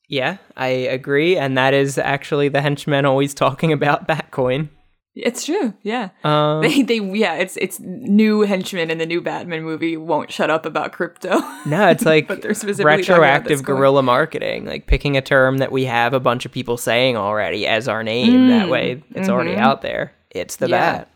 [0.08, 4.70] yeah, I agree, and that is actually the henchmen always talking about Batcoin.
[5.14, 5.74] It's true.
[5.84, 6.10] Yeah.
[6.24, 10.50] Um, They they yeah, it's it's new henchmen in the new Batman movie won't shut
[10.50, 11.40] up about crypto.
[11.66, 15.84] no, it's like But they're specifically retroactive guerrilla marketing, like picking a term that we
[15.86, 18.48] have a bunch of people saying already as our name.
[18.48, 20.14] that way, it's already out there.
[20.30, 20.74] It's the Mm, mm-hmm.
[20.74, 20.98] Yeah.
[21.00, 21.08] bat.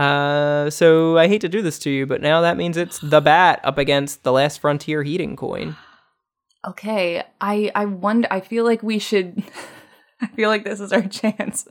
[0.00, 3.20] Uh, so I hate to do this to you, but now that means it's the
[3.20, 5.76] bat up against the last frontier heating coin.
[6.66, 8.26] Okay, I I wonder.
[8.30, 9.42] I feel like we should.
[10.22, 11.68] I feel like this is our chance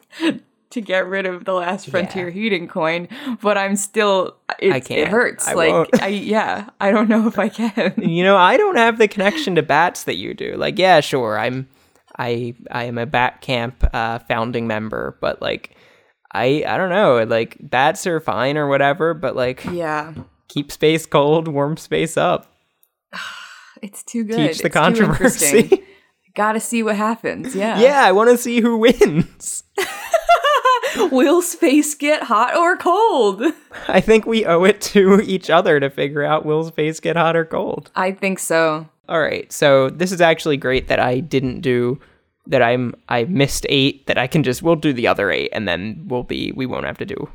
[0.73, 3.07] to get rid of the last frontier heating coin,
[3.41, 4.35] but I'm still.
[4.59, 4.99] It, I can't.
[5.01, 5.47] It hurts.
[5.47, 6.01] I like won't.
[6.01, 6.69] I yeah.
[6.79, 7.93] I don't know if I can.
[8.13, 10.55] You know, I don't have the connection to bats that you do.
[10.55, 11.67] Like, yeah, sure, I'm,
[12.17, 15.75] I, I am a bat camp uh, founding member, but like,
[16.31, 20.13] I, I don't know, like bats are fine or whatever, but like, yeah,
[20.47, 22.51] keep space cold, warm space up,
[23.81, 24.37] it's too good.
[24.37, 25.83] teach the It's controversy.
[26.35, 27.55] Gotta see what happens.
[27.55, 27.79] Yeah.
[27.79, 29.63] yeah, I want to see who wins.
[31.11, 33.43] Will space get hot or cold?
[33.87, 37.35] I think we owe it to each other to figure out will space get hot
[37.35, 37.91] or cold.
[37.95, 38.87] I think so.
[39.09, 41.99] All right, so this is actually great that I didn't do
[42.47, 42.61] that.
[42.61, 44.07] I'm I missed eight.
[44.07, 46.85] That I can just we'll do the other eight, and then we'll be we won't
[46.85, 47.29] have to do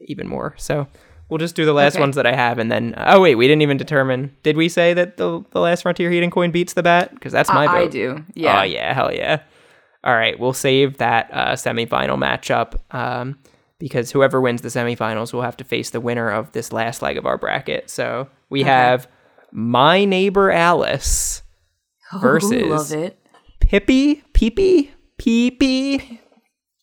[0.00, 0.54] even more.
[0.58, 0.86] So
[1.28, 2.00] We'll just do the last Okay.
[2.02, 4.36] ones that I have, and then oh wait, we didn't even determine.
[4.42, 7.14] Did we say that the the last frontier heating coin beats the bat?
[7.14, 8.22] Because that's uh, my I, I do.
[8.34, 8.60] Yeah.
[8.60, 9.40] Oh yeah, hell yeah.
[10.04, 13.38] All right, we'll save that uh, semifinal matchup um,
[13.78, 17.16] because whoever wins the semifinals will have to face the winner of this last leg
[17.16, 17.88] of our bracket.
[17.88, 19.06] So we have
[19.52, 21.42] my neighbor Alice
[22.14, 23.18] Ooh, versus it.
[23.60, 26.18] Pippi, Peepee, Peepee.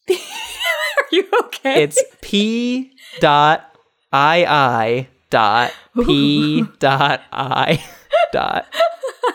[0.10, 1.84] Are you okay?
[1.84, 3.76] It's P dot
[4.14, 7.84] I I dot P dot I
[8.32, 8.66] dot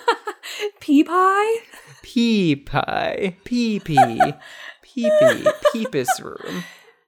[0.81, 1.57] pea pie.
[2.05, 3.97] Pea pie, pee pee,
[4.83, 6.63] pee pee, peepus room.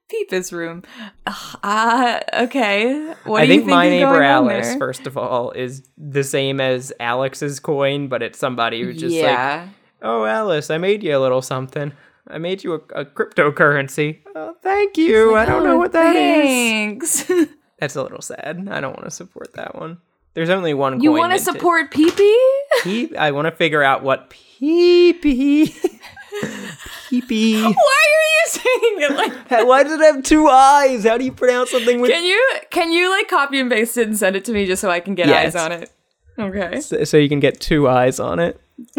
[0.09, 0.81] Peepus room.
[1.27, 3.13] Ugh, Uh, okay.
[3.25, 6.59] What I do you think, think my neighbor Alice, first of all, is the same
[6.59, 9.67] as Alex's coin, but it's somebody who just like,
[10.01, 11.91] oh Alice, I made you a little something.
[12.27, 14.19] I made you a, a cryptocurrency.
[14.35, 15.35] Oh, thank you.
[15.35, 16.43] I don't know Oh, what that is.
[17.23, 17.31] thanks.
[17.79, 18.67] That's a little sad.
[18.71, 19.99] I don't want to support that one.
[20.33, 21.01] There's only one.
[21.01, 22.56] you want to support Pee Pee?
[22.83, 25.73] Pee- I want to figure out what pee pee
[27.09, 27.61] pee pee.
[27.63, 29.47] Why are you saying it like?
[29.49, 29.67] that?
[29.67, 31.03] Why does it have two eyes?
[31.05, 32.11] How do you pronounce something with?
[32.11, 34.81] Can you can you like copy and paste it and send it to me just
[34.81, 35.55] so I can get Yes.
[35.55, 35.91] eyes on it?
[36.39, 36.81] Okay.
[36.81, 38.59] so, so you can get two eyes on it.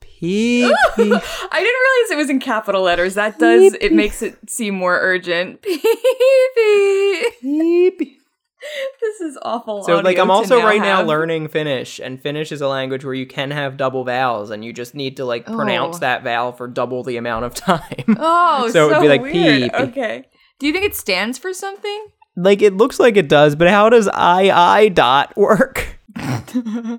[0.00, 0.62] Pee
[0.96, 1.12] pee.
[1.12, 3.14] I didn't realize it was in capital letters.
[3.14, 5.62] That does it makes it seem more urgent.
[5.62, 7.24] Pee Pee.
[7.40, 8.19] pee, pee.
[9.00, 9.82] This is awful.
[9.84, 11.06] So like I'm also right now have.
[11.06, 14.72] learning Finnish, and Finnish is a language where you can have double vowels, and you
[14.72, 16.00] just need to like pronounce Oh.
[16.00, 18.04] that vowel for double the amount of time.
[18.18, 19.34] Oh, So so, it would be like weird.
[19.34, 19.74] pee, pee.
[19.76, 20.24] Okay.
[20.58, 22.08] Do you think it stands for something?
[22.36, 25.98] like it looks like it does, but how does I I dot work?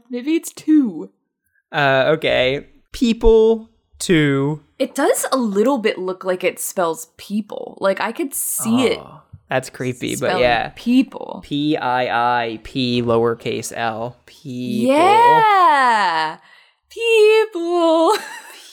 [0.09, 1.11] Maybe it's two.
[1.71, 7.77] Uh, okay, people to It does a little bit look like it spells people.
[7.79, 8.99] Like I could see it.
[9.51, 10.71] That's creepy, but yeah.
[10.77, 11.41] people.
[11.43, 14.15] P I I P lowercase l.
[14.25, 14.95] People.
[14.95, 16.37] Yeah,
[16.89, 18.13] people.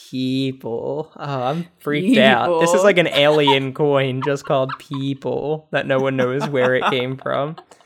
[0.09, 1.11] People.
[1.17, 2.61] Oh, I'm freaked out.
[2.61, 6.85] This is like an alien coin just called People that no one knows where it
[6.89, 7.57] came from.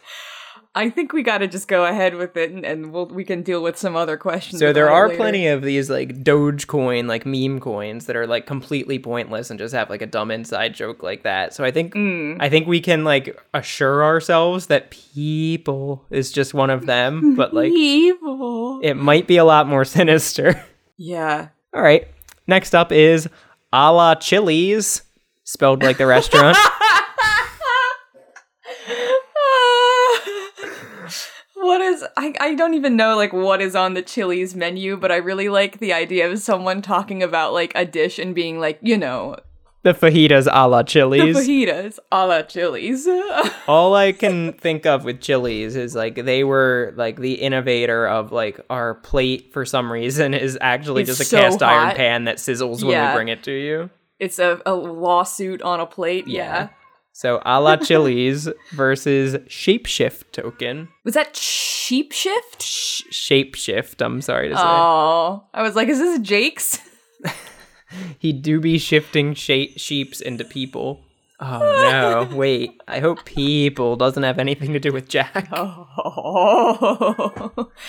[0.76, 3.43] I think we got to just go ahead with it, and, and we'll we can
[3.43, 4.59] deal with some other questions.
[4.59, 5.17] So there are later.
[5.17, 9.74] plenty of these like Dogecoin, like meme coins that are like completely pointless and just
[9.76, 11.53] have like a dumb inside joke like that.
[11.53, 12.38] So I think Mm.
[12.39, 17.53] I think we can like assure ourselves that people is just one of them, but
[17.53, 18.80] like people.
[18.82, 20.59] it might be a lot more sinister.
[20.97, 21.49] yeah.
[21.74, 22.07] All right.
[22.47, 23.30] Next up is
[23.71, 25.03] a la Chili's,
[25.43, 26.57] spelled like the restaurant.
[31.64, 35.11] what is I, I don't even know like what is on the Chili's menu, but
[35.11, 38.80] I really like the idea of someone talking about like a dish and being like,
[38.82, 39.36] you know,
[39.84, 41.36] the fajitas a la Chili's.
[41.36, 43.07] The fajitas a la Chili's.
[43.68, 48.32] All I can think of with Chili's is like they were like the innovator of
[48.32, 52.24] like our plate for some reason is actually It's just a so cast iron pan
[52.26, 53.11] that sizzles when Yeah.
[53.11, 53.89] we bring it to you.
[54.20, 56.28] it's a, a lawsuit on a plate.
[56.28, 56.70] Yeah.
[57.14, 60.89] So a la Chili's versus Shapeshift token.
[61.03, 62.61] Was that sheep shift?
[62.64, 64.61] Sh- shapeshift, I'm sorry to say.
[64.64, 66.80] Oh, I was like, is this Jake's?
[68.18, 71.03] He do be shifting shape sheeps into people.
[71.39, 72.82] Oh no, wait.
[72.88, 75.47] I hope people doesn't have anything to do with Jack.
[75.51, 75.88] Oh,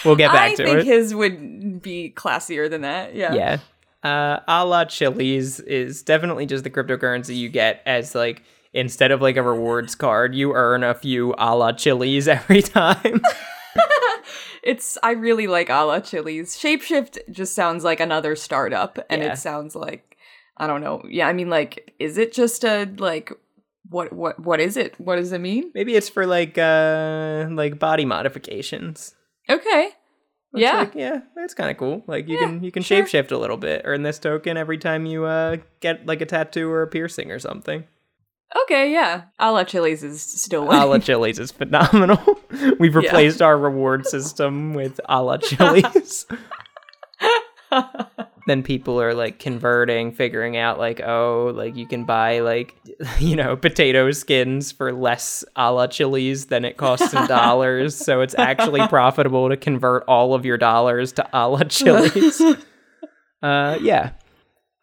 [0.05, 0.69] We'll get back I to it.
[0.69, 3.15] I think his would be classier than that.
[3.15, 3.35] Yeah.
[3.35, 3.59] yeah.
[4.03, 8.43] Uh, a la Chili's is definitely just the cryptocurrency you get as like
[8.75, 13.23] instead of like a rewards card, you earn a few a la Chili's every time.
[14.63, 16.57] It's I really like a la Chili's.
[16.57, 19.33] Shapeshift just sounds like another startup, and Yeah.
[19.33, 20.17] it sounds like
[20.57, 21.03] I don't know.
[21.07, 23.31] Yeah, I mean, like, is it just a like
[23.91, 24.99] what what what is it?
[24.99, 25.71] What does it mean?
[25.75, 29.15] Maybe it's for like uh like body modifications.
[29.51, 29.91] Okay.
[30.55, 30.79] It's yeah.
[30.79, 32.03] like, yeah, that's kind of cool.
[32.07, 33.03] Like you Yeah, can you can sure.
[33.03, 36.71] shapeshift a little bit, earn this token every time you uh get like a tattoo
[36.71, 37.85] or a piercing or something.
[38.63, 38.93] Okay.
[38.93, 39.25] Yeah.
[39.39, 42.21] A la Chili's is still a la Chili's is phenomenal.
[42.79, 46.27] We've replaced our reward system with a la Chili's.
[48.47, 52.75] then people are like converting, figuring out like, oh, like you can buy like,
[53.19, 57.97] you know, potato skins for less a la Chili's than it costs in dollars.
[57.97, 62.41] so it's actually profitable to convert all of your dollars to a la Chili's.
[63.43, 64.13] uh, yeah.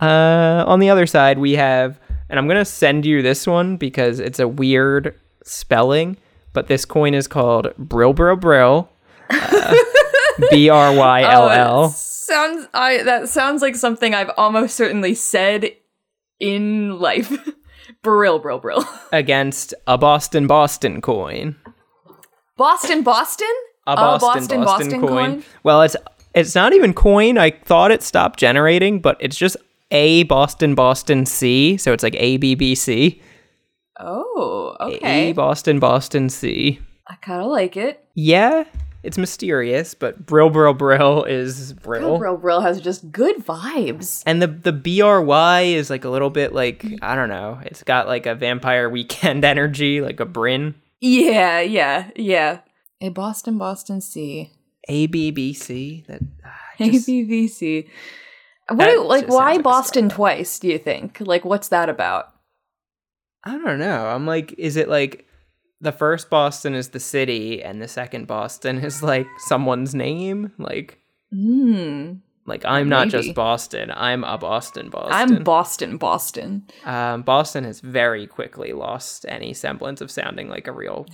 [0.01, 1.99] Uh, on the other side, we have,
[2.31, 5.13] and I'm gonna send you this one because it's a weird
[5.43, 6.17] spelling,
[6.53, 8.89] but this coin is called Brill Brill Brill,
[9.29, 9.75] uh,
[10.49, 11.89] B R Y L Oh, L.
[11.89, 15.71] sounds I that sounds like something I've almost certainly said
[16.39, 17.31] in life.
[18.03, 18.83] brill, brill, brill.
[19.11, 21.55] against a Boston Boston coin.
[22.57, 23.47] Boston, Boston.
[23.87, 25.09] A Oh, Boston, Boston, Boston coin.
[25.09, 25.43] coin.
[25.63, 25.95] Well, it's
[26.33, 27.37] it's not even coin.
[27.37, 29.57] I thought it stopped generating, but it's just
[29.91, 31.77] a Boston Boston C.
[31.77, 33.21] So it's like A B B C.
[33.99, 35.29] Oh, okay.
[35.29, 35.33] A.
[35.33, 36.79] Boston Boston C.
[37.07, 38.03] I kind of like it.
[38.15, 38.63] Yeah,
[39.03, 42.17] it's mysterious, but Brill Brill Brill is Brill.
[42.17, 44.23] Brill Brill has just good vibes.
[44.25, 47.59] And the the BRY is like a little bit like I don't know.
[47.63, 50.75] It's got like a Vampire Weekend energy, like a Bryn.
[50.99, 52.59] Yeah, yeah, yeah.
[53.01, 54.51] A Boston, Boston C.
[54.87, 57.87] A B B C That ah, just- ABVC.
[58.73, 61.17] What do, like why like Boston twice, do you think?
[61.19, 62.33] Like what's that about?
[63.43, 64.07] I don't know.
[64.07, 65.27] I'm like, is it like
[65.79, 70.51] the first Boston is the city, and the second Boston is like someone's name?
[70.59, 70.99] Like,
[71.31, 72.13] Hmm.
[72.45, 73.91] like I'm not just Boston.
[73.95, 74.89] I'm a Boston.
[74.89, 75.13] Boston.
[75.13, 76.63] I'm Boston, Boston.
[76.85, 81.07] Um, Boston has very quickly lost any semblance of sounding like a real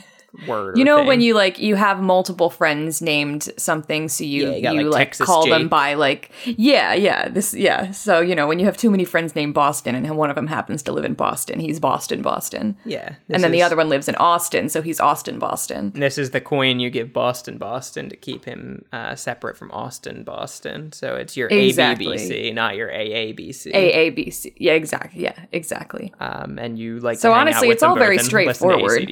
[0.47, 0.77] word.
[0.77, 1.07] You know thing.
[1.07, 4.89] when you like you have multiple friends named something, so you Yeah, you got, you
[4.89, 7.91] like, like call them by like yeah yeah this yeah.
[7.91, 10.47] So you know when you have too many friends named Boston and one of them
[10.47, 14.07] happens to live in Boston, he's Boston Boston, yeah, and then the other one lives
[14.07, 15.91] in Austin, so he's Austin Boston.
[15.95, 20.23] This is the coin you give Boston Boston to keep him uh, separate from Austin
[20.23, 20.91] Boston.
[20.91, 22.17] So it's your Exactly.
[22.17, 23.73] ABBC, not your AABC.
[23.73, 26.13] A A B C yeah exactly yeah exactly.
[26.19, 29.09] um, and you like So to hang out honestly, it's all very straightforward.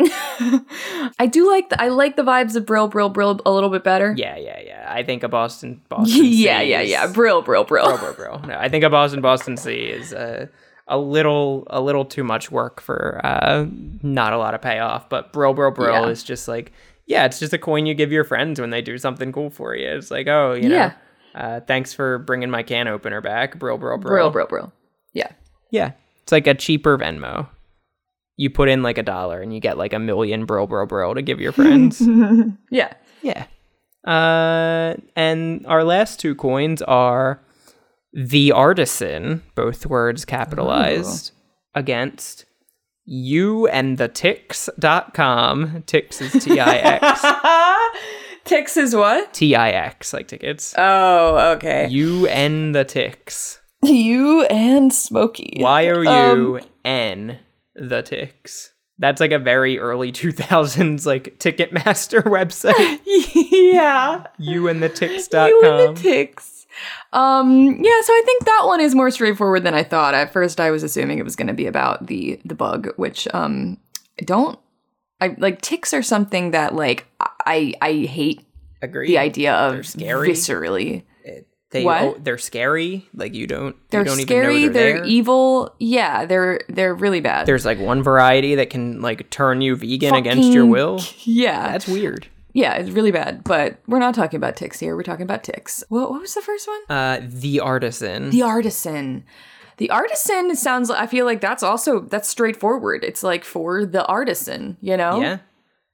[1.18, 3.84] I do like the I like the vibes of Brill Brill Brill a little bit
[3.84, 4.14] better.
[4.16, 4.86] Yeah, yeah, yeah.
[4.88, 6.22] I think a Boston Boston.
[6.24, 7.86] yeah yeah yeah Brill Brill Brill.
[7.98, 8.38] Bro, bro, bro.
[8.48, 10.46] No, I think a Boston Boston C is uh,
[10.86, 13.66] a little a little too much work for uh,
[14.02, 15.08] not a lot of payoff.
[15.08, 16.08] But bro, bro, bro Yeah.
[16.08, 16.72] is just like
[17.06, 19.74] yeah, it's just a coin you give your friends when they do something cool for
[19.74, 19.88] you.
[19.88, 20.92] It's like oh, you know, Yeah.
[21.34, 24.10] uh, thanks for bringing my can opener back, bro, bro, bro.
[24.10, 24.72] Brill Brill Brill.
[25.12, 25.30] Yeah.
[25.70, 25.92] Yeah,
[26.22, 27.48] it's like a cheaper Venmo.
[28.38, 31.12] You put in like a dollar and you get like a million bro, bro, bro
[31.12, 32.00] to give your friends.
[32.70, 32.92] Yeah.
[33.20, 33.44] Yeah.
[34.06, 37.42] Uh, and our last two coins are
[38.14, 41.32] the artisan, both words capitalized,
[41.74, 42.46] against
[43.04, 45.82] you and the tix.com.
[45.86, 47.22] Tix is T I X.
[48.44, 49.34] Tix is what?
[49.34, 50.74] T I X, like tickets.
[50.78, 51.88] Oh, okay.
[51.88, 53.58] You and the tix.
[53.82, 55.58] You and Smokey.
[55.60, 57.38] Y O Um, U N
[57.78, 58.72] the ticks.
[58.98, 63.00] That's like a very early 2000s like Ticketmaster website.
[63.06, 64.26] yeah.
[64.38, 65.48] you and the tix.com.
[65.48, 66.66] You and the Tix.
[67.12, 70.14] Um, yeah, so I think that one is more straightforward than I thought.
[70.14, 73.78] At first I was assuming it was gonna be about the the bug, which um
[74.20, 74.58] I don't
[75.20, 78.44] I like ticks are something that like I I hate
[78.82, 79.08] Agree.
[79.08, 80.28] the idea of They're scary.
[80.30, 81.02] viscerally.
[81.70, 82.02] They What?
[82.02, 83.08] oh, they're scary.
[83.14, 85.74] Like you don't They're you don't scary, even know they're, they're, evil.
[85.78, 87.46] Yeah, they're they're really bad.
[87.46, 91.00] There's like one variety that can like turn you vegan against your will.
[91.24, 91.70] yeah.
[91.72, 92.28] That's weird.
[92.54, 93.44] Yeah, it's really bad.
[93.44, 94.96] But we're not talking about ticks here.
[94.96, 95.84] We're talking about ticks.
[95.90, 96.80] What, what was the first one?
[96.88, 98.30] Uh, the artisan.
[98.30, 99.24] The artisan.
[99.76, 103.04] The artisan sounds I feel like that's also that's straightforward.
[103.04, 105.20] It's like for the artisan, you know?
[105.20, 105.38] yeah,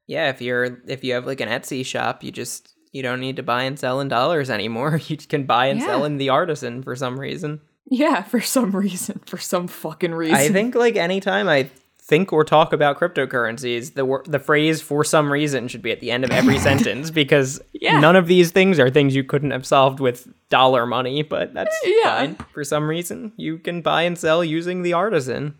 [0.06, 0.30] yeah.
[0.30, 3.42] If you're if you have like an Etsy shop, you just you don't need to
[3.42, 4.98] buy and sell in dollars anymore.
[5.08, 7.60] You can buy and sell in the artisan for some reason.
[7.90, 9.20] Yeah, for some reason.
[9.26, 10.34] For some fucking reason.
[10.36, 11.68] I think like anytime I
[12.06, 16.00] think or talk about cryptocurrencies, the wor- the phrase "for some reason" should be at
[16.00, 17.98] the end of every sentence because Yeah.
[18.00, 21.22] none of these things are things you couldn't have solved with dollar money.
[21.22, 22.16] But that's Yeah.
[22.18, 22.36] fine.
[22.54, 25.54] For some reason, you can buy and sell using the artisan.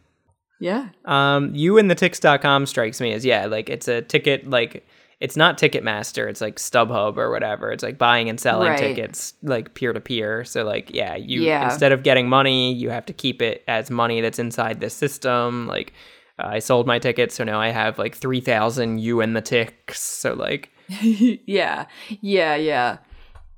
[0.60, 0.88] Yeah.
[1.04, 4.86] Um, you and the tix.com strikes me as yeah, like it's a ticket like
[5.20, 7.70] it's not Ticketmaster, it's like StubHub or whatever.
[7.72, 8.78] It's like buying and selling Right.
[8.78, 10.44] tickets like peer to peer.
[10.44, 11.64] So like yeah, you Yeah.
[11.64, 15.66] instead of getting money, you have to keep it as money that's inside the system.
[15.66, 15.92] Like
[16.38, 19.40] uh, I sold my tickets, so now I have like three thousand you and the
[19.40, 20.02] ticks.
[20.02, 21.86] So like yeah.
[22.20, 22.98] Yeah, yeah.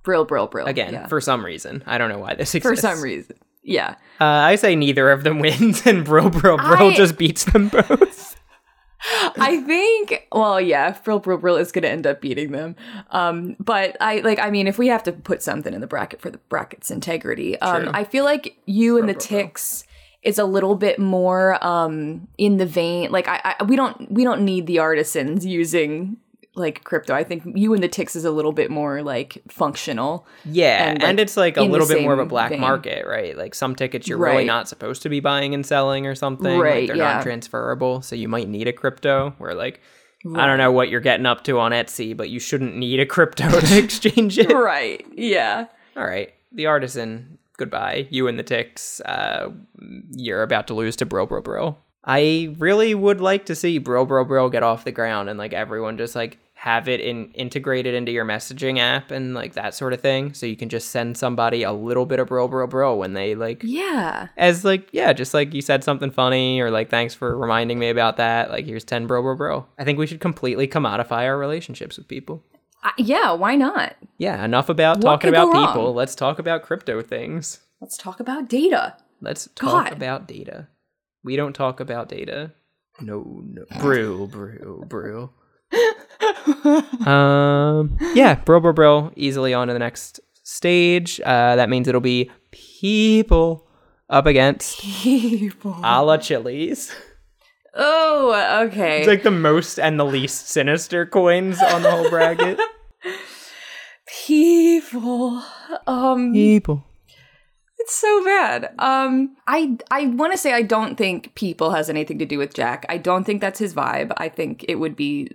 [0.04, 0.66] Brill, brill, brill.
[0.66, 1.06] again, yeah.
[1.08, 2.80] for some reason, I don't know why this exists.
[2.82, 3.36] for some reason.
[3.64, 3.96] Yeah.
[4.20, 7.68] uh, I say neither of them wins, and Bro Bro Bro I- just beats them
[7.68, 8.35] both.
[9.38, 12.76] I think well, yeah, Brill Brill Brill is gonna end up beating them.
[13.10, 16.20] Um, but I like I mean, if we have to put something in the bracket
[16.20, 17.90] for the bracket's integrity, um.
[17.94, 19.42] I feel like you and the Brill, Brill.
[19.42, 19.84] ticks
[20.22, 24.24] is a little bit more um in the vein like I, I we don't we
[24.24, 26.16] don't need the artisans using
[26.56, 27.14] like crypto.
[27.14, 30.26] I think you and the ticks is a little bit more like functional.
[30.44, 32.60] Yeah, and, and, it's like a little bit more of a black vein.
[32.60, 33.36] market, right?
[33.36, 36.58] Like some tickets you're really not supposed to be buying and selling or something.
[36.58, 37.14] Right, Like they're yeah.
[37.14, 39.80] not transferable, so you might need a crypto where like
[40.34, 43.06] I don't know what you're getting up to on Etsy, but you shouldn't need a
[43.06, 44.52] crypto to exchange it.
[44.52, 45.06] Right.
[45.12, 45.66] Yeah.
[45.96, 46.32] All right.
[46.52, 48.08] The artisan, goodbye.
[48.10, 49.50] You and the ticks, uh,
[50.10, 51.76] you're about to lose to Bro Bro Bro.
[52.04, 55.52] I really would like to see Bro Bro Bro get off the ground and like
[55.52, 59.92] everyone just like have it in integrated into your messaging app and like that sort
[59.92, 60.32] of thing.
[60.32, 63.34] So you can just send somebody a little bit of Bro Bro Bro when they
[63.34, 64.28] like Yeah.
[64.38, 67.90] as like yeah, just like you said something funny or like thanks for reminding me
[67.90, 68.50] about that.
[68.50, 69.66] Like here's ten Bro Bro Bro.
[69.78, 72.42] I think we should completely commodify our relationships with people.
[72.82, 73.94] I, yeah, why not?
[74.16, 75.66] Yeah, enough about What talking could go about wrong?
[75.68, 75.94] people.
[75.94, 77.60] Let's talk about crypto things.
[77.82, 78.96] Let's talk about data.
[79.20, 79.92] Let's talk God.
[79.92, 80.68] about data.
[81.22, 82.52] We don't talk about data.
[83.00, 83.64] No, no.
[83.80, 85.30] Brew, brew, brew.
[87.06, 89.12] Um, yeah, bro, bro, bro.
[89.16, 91.20] Easily on to the next stage.
[91.24, 93.66] Uh, that means it'll be people
[94.08, 95.76] up against People.
[95.82, 96.94] a la chilies.
[97.74, 99.00] Oh, okay.
[99.00, 102.58] It's like the most and the least sinister coins on the whole bracket.
[104.26, 105.42] people.
[105.86, 106.84] Um people.
[107.78, 108.74] It's so bad.
[108.78, 112.54] Um, I I want to say I don't think people has anything to do with
[112.54, 112.86] Jack.
[112.88, 114.12] I don't think that's his vibe.
[114.16, 115.30] I think it would be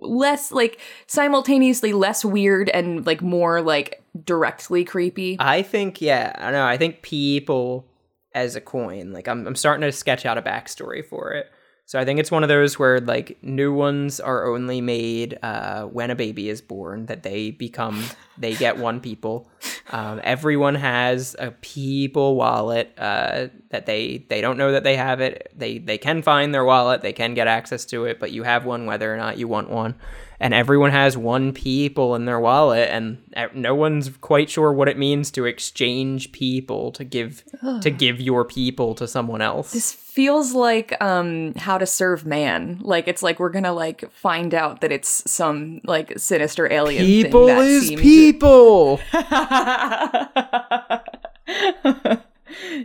[0.00, 5.36] less like simultaneously less weird and like more like directly creepy.
[5.38, 6.64] I think, yeah, I know.
[6.64, 7.86] I think people
[8.34, 11.50] as a coin, like I'm, I'm starting to sketch out a backstory for it.
[11.88, 15.84] So I think it's one of those where like new ones are only made uh,
[15.84, 18.04] when a baby is born, that they become,
[18.36, 19.48] they get one people.
[19.90, 25.22] Um, everyone has a people wallet uh, that they they don't know that they have
[25.22, 25.50] it.
[25.56, 28.66] They they can find their wallet, they can get access to it, but you have
[28.66, 29.94] one whether or not you want one.
[30.40, 33.18] And everyone has one people in their wallet, and
[33.54, 37.42] no one's quite sure what it means to exchange people to give
[37.80, 39.72] to give your people to someone else.
[39.72, 42.78] this feels like um how to serve man.
[42.82, 47.04] Like it's like we're gonna like find out that it's some like sinister alien.
[47.04, 49.00] thing people is people.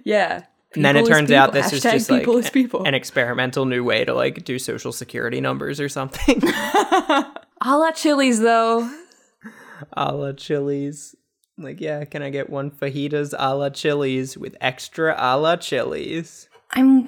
[0.03, 0.43] yeah.
[0.75, 2.83] And then it People turns out this is just like people is people.
[2.85, 6.41] an experimental new way to like do social security numbers or something.
[7.65, 8.89] A la chilies though.
[9.93, 11.15] a la chilies.
[11.57, 16.49] Like, yeah, can I get one fajitas a la chilies with extra a la chilies?
[16.71, 17.07] I'm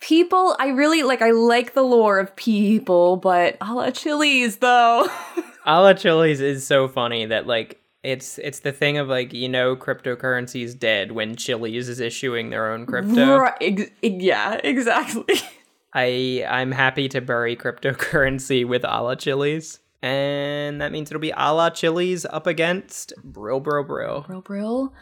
[0.00, 0.54] people.
[0.60, 1.20] I really like.
[1.20, 5.08] I like the lore of people, but a la chilies though.
[5.66, 9.48] A la chilies is so funny that like it's it's the thing of like you
[9.48, 13.38] know cryptocurrency is dead when Chili's is issuing their own crypto.
[13.38, 15.36] Right, ex- yeah, exactly.
[15.94, 19.78] I I'm happy to bury cryptocurrency with a la chilies.
[20.04, 24.22] And that means it'll be a la chilies up against Brill Bro Brill.
[24.22, 24.94] Brill Brill.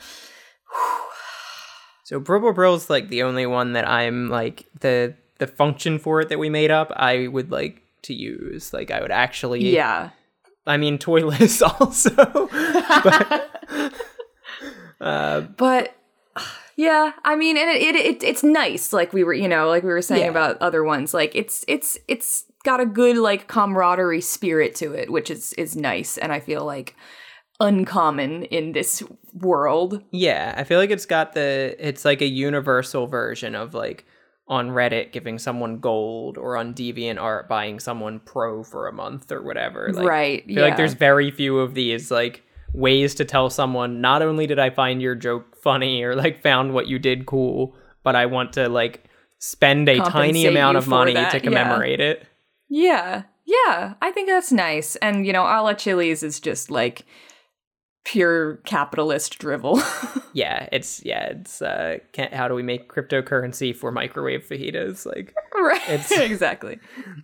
[2.04, 6.20] So Brill Bro Brill's like the only one that I'm like the the function for
[6.20, 8.72] it that we made up I would like to use.
[8.72, 10.10] Like I would actually Yeah.
[10.66, 12.14] I mean toyless also.
[13.02, 13.92] but
[15.00, 15.96] uh But
[16.76, 18.92] yeah, I mean, and it, it, it it's nice.
[18.92, 20.30] Like we were, you know, like we were saying Yeah.
[20.30, 21.12] about other ones.
[21.12, 25.76] Like it's it's it's got a good like camaraderie spirit to it, which is is
[25.76, 26.96] nice, and I feel like
[27.58, 29.02] uncommon in this
[29.34, 30.02] world.
[30.12, 34.06] Yeah, I feel like it's got the it's like a universal version of like
[34.50, 39.42] on Reddit giving someone gold or on DeviantArt buying someone pro for a month or
[39.42, 39.88] whatever.
[39.92, 40.42] Like, right.
[40.42, 40.62] I feel yeah.
[40.64, 42.42] like there's very few of these like
[42.74, 46.74] ways to tell someone not only did I find your joke funny or like found
[46.74, 49.04] what you did cool, but I want to like
[49.38, 51.44] spend a tiny amount of money that, to yeah.
[51.44, 52.26] commemorate it.
[52.68, 53.22] Yeah.
[53.46, 53.94] Yeah.
[54.02, 54.96] I think that's nice.
[54.96, 57.06] And, you know, a la Chili's is just like
[58.04, 59.80] pure capitalist drivel.
[60.32, 65.34] Yeah, it's yeah, it's uh can't, how do we make cryptocurrency for microwave fajitas like
[65.60, 65.82] right.
[65.88, 66.78] It's- exactly.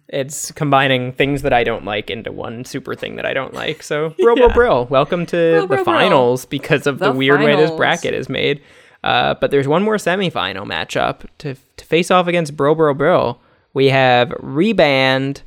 [0.08, 3.84] it's combining things that I don't like into one super thing that I don't like.
[3.84, 4.54] So, Bro Bro Yeah.
[4.54, 5.84] Brill, welcome to Bro, the bro, brill.
[5.84, 8.60] finals because of the, The weird way this bracket is made.
[9.04, 13.40] Uh, but there's one more semifinal matchup to to face off against Bro Bro Brill.
[13.72, 15.42] We have Reband,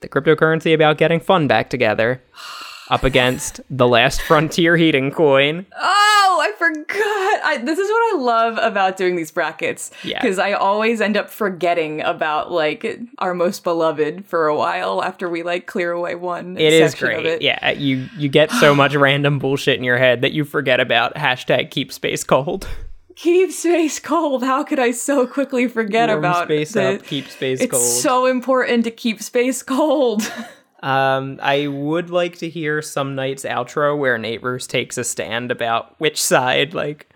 [0.00, 2.20] the cryptocurrency about getting fun back together,
[2.90, 5.66] up against the Last Frontier Heating Coin.
[5.78, 7.44] Oh, I forgot.
[7.44, 9.90] I, this is what I love about doing these brackets.
[10.02, 10.20] Yeah.
[10.20, 15.28] Because I always end up forgetting about like our most beloved for a while after
[15.28, 16.56] we like clear away one.
[16.58, 17.26] It is great.
[17.26, 17.42] it.
[17.42, 21.14] Yeah, you you get so much random bullshit in your head that you forget about
[21.14, 22.68] hashtag keep space cold.
[23.16, 24.44] Keep space cold.
[24.44, 27.82] How could I so quickly forget Warm about space the- up, keep space It's cold.
[27.82, 30.22] so important to keep space cold.
[30.82, 35.50] Um, I would like to hear some night's outro where Nate Ruess takes a stand
[35.50, 37.08] about which side, like,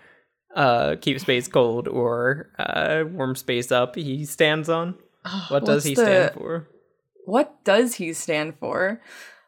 [0.55, 4.95] uh, keep space cold or uh, warm space up he stands on.
[5.47, 6.67] What does he the- stand for?
[7.25, 9.01] what does he stand for?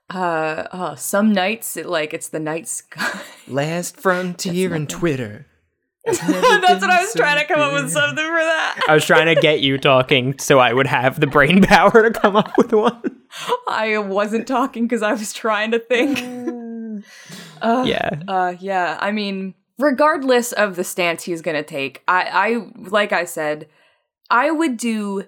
[0.10, 3.22] Uh, oh, some nights it, like it's the night sky.
[3.48, 5.48] Last frontier and Twitter.
[6.06, 8.82] That's what I was trying to come up with something for that.
[8.88, 12.12] I was trying to get you talking so I would have the brain power to
[12.12, 13.24] come up with one.
[13.68, 16.20] I wasn't talking because I was trying to think.
[17.62, 18.10] yeah.
[18.28, 18.98] Uh, yeah.
[19.02, 23.68] I mean, regardless of the stance he's gonna take, I, I, like I said,
[24.30, 25.24] I would do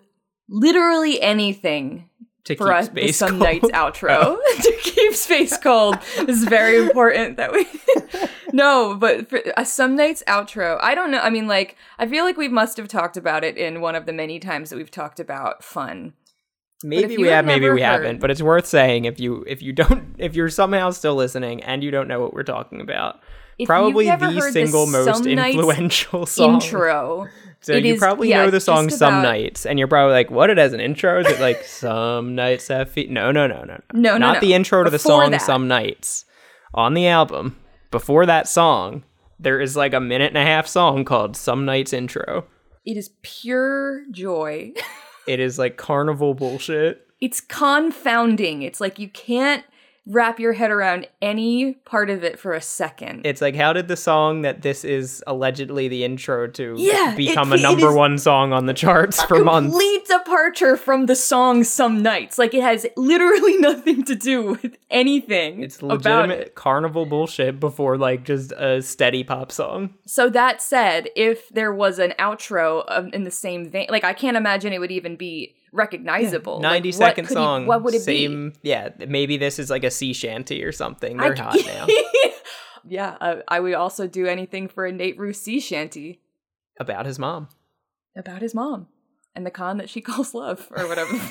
[0.49, 2.09] literally anything
[2.45, 3.41] To for keep us the space Some cold.
[3.41, 5.97] Nights outro to keep space cold.
[6.25, 7.67] This is very important that we.
[8.53, 11.19] no, but for a Some Nights outro, I don't know.
[11.19, 14.05] I mean, like, I feel like we must have talked about it in one of
[14.05, 16.13] the many times that we've talked about fun.
[16.83, 19.73] Maybe we have maybe we heard- haven't, but it's worth saying if you if you
[19.73, 23.19] don't if you're somehow still listening and you don't know what we're talking about.
[23.57, 26.55] If probably the single most influential song.
[26.55, 27.27] intro.
[27.59, 30.13] So It you is- probably yeah, know the song "Some about- Nights," and you're probably
[30.13, 30.51] like, "What?
[30.51, 31.21] It has an intro?
[31.21, 33.79] Is it like some nights have feet?" No, no, no, no, no.
[33.93, 34.39] No, no, not no.
[34.41, 35.41] the intro to the song that.
[35.41, 36.25] "Some Nights"
[36.75, 37.57] on the album.
[37.89, 39.03] Before that song,
[39.39, 42.45] there is like a minute and a half song called "Some Nights Intro."
[42.85, 44.73] It is pure joy.
[45.27, 47.07] It is like carnival bullshit.
[47.19, 48.61] it's confounding.
[48.61, 49.63] It's like you can't
[50.09, 53.25] wrap your head around any part of it for a second.
[53.25, 57.17] It's like, how did the song that this is allegedly the intro to Yeah, it-
[57.17, 59.71] become a number one song on the charts for months?
[59.71, 64.77] Complete departure from the song "Some Nights." Like it has literally nothing to do with
[64.89, 66.55] anything It's about legitimate it.
[66.55, 69.93] carnival bullshit before like just a steady pop song.
[70.05, 74.13] So that said, if there was an outro of, in the same vein, like I
[74.13, 76.55] can't imagine it would even be recognizable.
[76.55, 77.65] Like, 90 what second could he- song.
[77.65, 81.17] what would it same, Yeah, maybe this is like a sea shanty or something.
[81.17, 81.87] They're I- hot now.
[82.87, 86.21] yeah, uh, I would also do anything for a Nate Ruess sea shanty
[86.79, 87.49] About his mom.
[88.15, 88.87] about his mom
[89.35, 91.15] and the con that she calls love or whatever.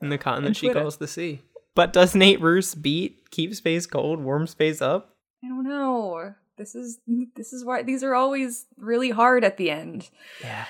[0.00, 1.40] And the And that she calls the sea.
[1.74, 5.16] But does Nate Ruess beat Keep Space Cold, Warm Space Up?
[5.42, 6.34] I don't know.
[6.58, 6.98] This is
[7.34, 10.10] this is why these are always really hard at the end.
[10.42, 10.66] Yeah.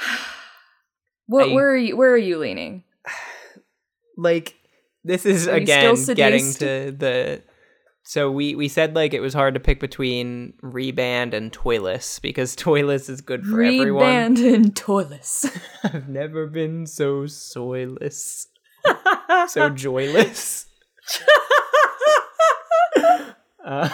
[1.28, 2.82] What I- where are you where are you leaning?
[4.16, 4.56] Like,
[5.04, 7.42] this is Are again getting to the.
[8.02, 12.56] So we, we said like it was hard to pick between Reband and Toyless because
[12.56, 14.02] Toyless is good for everyone.
[14.02, 15.46] Reband and toilets.
[15.84, 18.46] I've never been so soyless,
[19.48, 20.66] so joyless.
[23.64, 23.88] uh,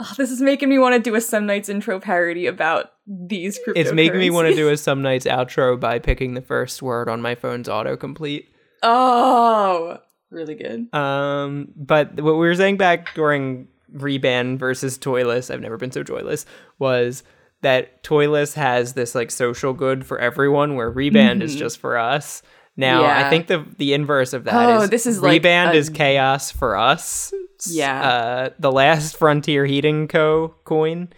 [0.00, 3.58] Oh, this is making me want to do a Some Nights intro parody about these
[3.58, 3.76] cryptocurrencies.
[3.76, 7.08] it's making me want to do a Some Nights outro by picking the first word
[7.08, 8.46] on my phone's autocomplete.
[8.82, 9.98] Oh,
[10.30, 10.94] really good.
[10.94, 16.02] Um, but what we were saying back during Reband versus Toyless, I've never been so
[16.04, 16.46] joyless,
[16.78, 17.24] was
[17.62, 22.42] that Toyless has this like social good for everyone, where Reband is just for us.
[22.78, 23.30] Now, I Mm-hmm.
[23.30, 26.50] Think the the inverse of that is Oh, this is like Reband a- is chaos
[26.50, 27.34] for us.
[27.66, 28.00] Yeah.
[28.08, 30.54] Uh, the last Frontier Heating Co.
[30.64, 31.08] coin,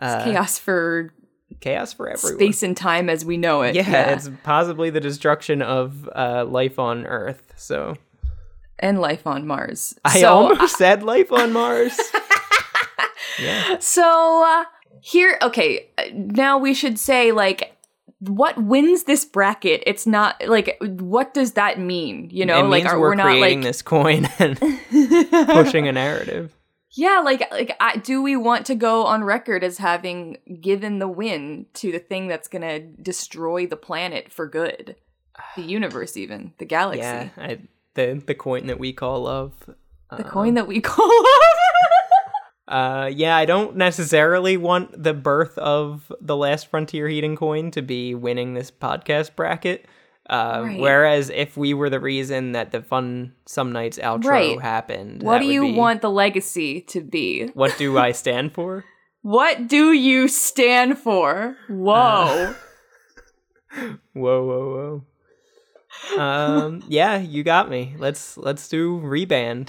[0.00, 1.12] uh, Chaos for
[1.60, 2.38] chaos for everyone.
[2.38, 3.74] space and time as we know it.
[3.74, 7.52] yeah, it's possibly the destruction of uh, life on Earth.
[7.56, 7.96] So
[8.78, 9.98] and life on Mars.
[10.04, 11.98] I so, almost said life on Mars.
[13.42, 13.78] yeah.
[13.80, 14.64] So uh,
[15.00, 15.88] here, okay.
[15.98, 17.74] uh, Now we should say like,
[18.20, 19.82] what wins this bracket?
[19.86, 22.28] It's not like what does that mean?
[22.32, 24.58] You know, like are we're, we're not creating like this coin and
[25.48, 26.52] pushing a narrative.
[26.90, 31.08] yeah, like like I, do we want to go on record as having given the
[31.08, 34.96] win to the thing that's gonna destroy the planet for good,
[35.54, 37.58] the universe, even the galaxy, Yeah, I,
[37.94, 39.52] the the coin that we call love.
[40.16, 41.08] the coin um, that we call.
[42.68, 47.80] Uh, yeah, I don't necessarily want the birth of the last frontier heating coin to
[47.82, 49.86] be winning this podcast bracket.
[50.28, 50.78] Uh, Right.
[50.78, 54.60] Whereas if we were the reason that the fun some nights outro Right.
[54.60, 57.46] happened, what do you be- want the legacy to be?
[57.54, 58.84] What do I stand for?
[59.22, 61.56] What do you stand for?
[61.68, 62.54] Whoa.
[64.12, 65.02] Whoa, whoa,
[66.14, 66.20] whoa.
[66.22, 67.94] Um, yeah, you got me.
[67.98, 69.68] Let's let's do reband.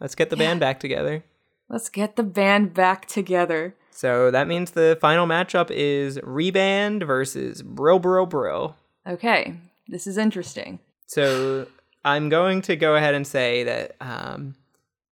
[0.00, 1.24] Let's get the band back together.
[1.68, 3.74] Let's get the band back together.
[3.90, 8.74] So that means the final matchup is Reband versus Bro Bro Bro.
[9.06, 9.54] Okay,
[9.88, 10.78] this is interesting.
[11.06, 11.66] So
[12.04, 14.54] I'm going to go ahead and say that um,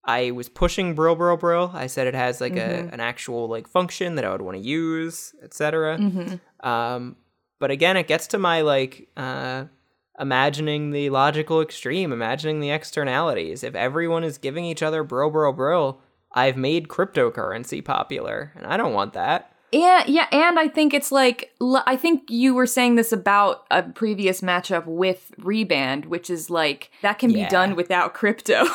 [0.04, 1.70] I was pushing Bro Bro Bro.
[1.72, 4.62] I said it has like a an actual like function that I would want to
[4.62, 5.98] use, etc.
[6.60, 7.16] Um,
[7.58, 9.64] but again, it gets to my like uh,
[10.18, 13.64] imagining the logical extreme, imagining the externalities.
[13.64, 16.00] If everyone is giving each other Bro Bro Brill,
[16.34, 19.50] I've made cryptocurrency popular, and I don't want that.
[19.72, 23.82] Yeah, yeah, and I think it's like I think you were saying this about a
[23.82, 27.44] previous matchup with Reband, which is like that can Yeah.
[27.46, 28.64] be done without crypto.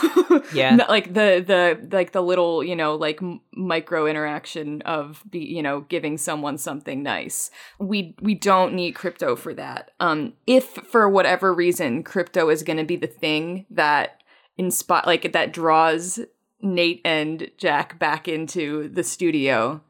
[0.53, 0.83] Yeah.
[0.89, 3.19] Like the the like the little you know like
[3.53, 7.49] micro interaction of be you know giving someone something nice.
[7.77, 9.91] We we don't need crypto for that.
[10.01, 14.21] Um, if for whatever reason crypto is going to be the thing that
[14.57, 16.19] inspire like that draws
[16.61, 19.81] Nate and Jack back into the studio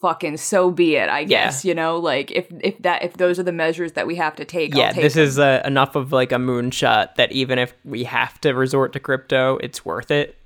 [0.00, 3.42] fucking so be it i guess you know like if if that if those are
[3.42, 5.24] the measures that we have to take yeah, I'll take this them.
[5.24, 9.00] is uh, enough of like a moonshot that even if we have to resort to
[9.00, 10.36] crypto, it's worth it.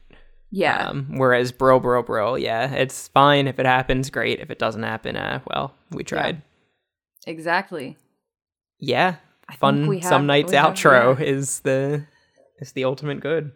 [0.50, 4.40] yeah Um, whereas bro, bro, bro, yeah, it's fine if it happens, great.
[4.40, 6.40] If it doesn't happen, uh, well, we tried.
[7.26, 7.98] exactly
[8.78, 9.16] Yeah,
[9.50, 9.84] I fun.
[9.92, 11.26] have- Some nights we have- outro yeah.
[11.26, 12.06] is the
[12.58, 13.52] is the ultimate good.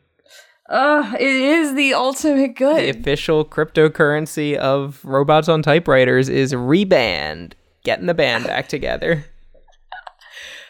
[0.68, 2.76] Uh it is the ultimate good.
[2.94, 7.52] The official cryptocurrency of robots on typewriters is reband.
[7.84, 9.24] Getting the band back together.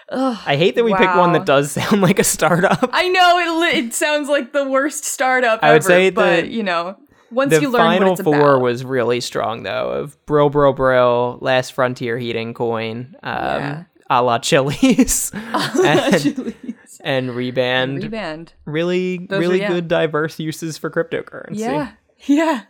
[0.08, 2.78] Ugh, I hate that we pick one that does sound like a startup.
[2.92, 6.52] i know it, it sounds like the worst startup I would ever, say but the-
[6.52, 6.96] you know
[7.32, 10.72] once you learn final what it's four about was really strong though of bro, bro,
[10.72, 13.84] Brill, Last Frontier Heating Coin, um, Yeah.
[14.08, 16.54] a la Chili's, and,
[17.02, 18.02] And Reband.
[18.02, 19.68] reband Really, Those are- really yeah.
[19.68, 21.58] good diverse uses for cryptocurrency.
[21.58, 21.92] Yeah.
[22.26, 22.62] Yeah.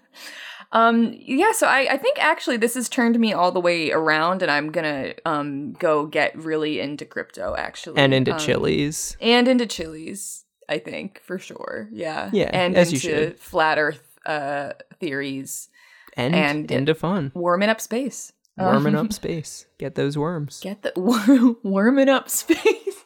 [0.73, 4.43] Um yeah, so I, I think actually this has turned me all the way around
[4.43, 7.99] and I'm gonna um go get really into crypto actually.
[7.99, 9.17] And into Um, Chili's.
[9.21, 11.89] And into chilies, I think, for sure.
[11.93, 12.31] Yeah.
[12.33, 13.39] Yeah, And as you into should.
[13.41, 15.69] flat earth uh theories.
[16.17, 17.31] And, and- into fun.
[17.35, 18.33] Warming up space.
[18.59, 19.67] Warming Um, up space.
[19.79, 20.59] Get those worms.
[20.61, 23.05] Get the wor- warming up space.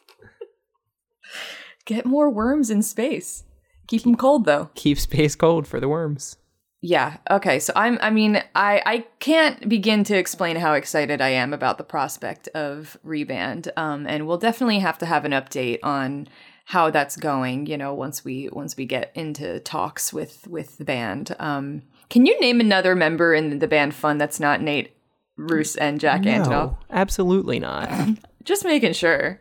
[1.85, 3.43] Get more worms in space.
[3.87, 4.69] Keep them cold though.
[4.75, 6.37] Keep space cold for the worms.
[6.81, 7.17] Yeah.
[7.29, 7.59] Okay.
[7.59, 7.99] So I'm.
[8.01, 12.47] I mean, I I can't begin to explain how excited I am about the prospect
[12.49, 13.69] of reband.
[13.77, 16.27] Um, and we'll definitely have to have an update on
[16.65, 17.67] how that's going.
[17.67, 21.35] You know, once we once we get into talks with with the band.
[21.37, 24.95] Um, can you name another member in the band Fun that's not Nate
[25.37, 26.49] Ruess and Jack Antonoff?
[26.49, 27.89] No, absolutely not.
[28.43, 29.40] Just making sure.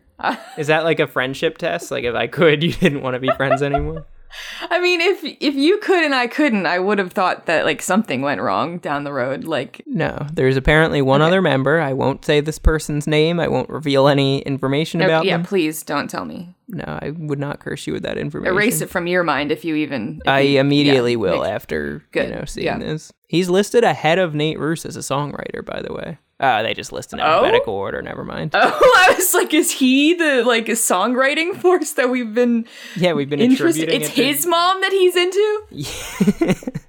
[0.59, 1.91] Is that like a friendship test?
[1.91, 4.07] Like if I could, you didn't want to be friends anymore?
[4.71, 7.83] I mean, if if you could and I couldn't, I would have thought that like
[7.83, 9.43] something went wrong down the road.
[9.43, 11.81] Like No, there's apparently one other member.
[11.81, 13.41] I won't say this person's name.
[13.41, 15.45] I won't reveal any information no, about yeah, them.
[15.47, 16.55] please don't tell me.
[16.69, 18.55] No, I would not curse you with that information.
[18.55, 20.21] Erase it from your mind if you even.
[20.25, 22.79] if I you- immediately yeah, will make- after Good, you know seeing yeah.
[22.79, 23.13] this.
[23.27, 26.19] He's listed ahead of Nate Ruess as a songwriter, by the way.
[26.41, 27.23] Uh, they just list in Oh?
[27.25, 28.01] alphabetical order.
[28.01, 28.53] Never mind.
[28.55, 28.59] Oh,
[29.11, 33.29] I was like, is he the like a songwriting force that we've been yeah, we've
[33.29, 33.91] been interested?
[33.91, 36.57] It's his mom that he's into.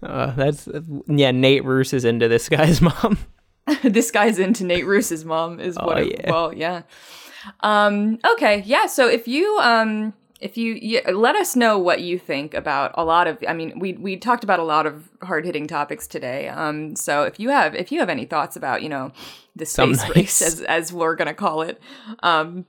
[0.00, 0.68] Uh, that's
[1.08, 1.32] yeah.
[1.32, 3.18] Nate Ruess is into this guy's mom.
[3.82, 5.96] this guy's into Nate Ruess's mom is what.
[5.98, 6.30] Oh, it- yeah.
[6.30, 6.82] Well, yeah.
[7.60, 8.18] Um.
[8.34, 8.62] Okay.
[8.64, 8.86] Yeah.
[8.86, 10.14] So if you um.
[10.40, 13.78] If you yeah, let us know what you think about a lot of, I mean,
[13.80, 16.48] we we talked about a lot of hard hitting topics today.
[16.48, 19.10] Um, so if you have if you have any thoughts about you know
[19.56, 20.16] the Some space nights.
[20.16, 21.80] race as as we're gonna call it,
[22.22, 22.66] um,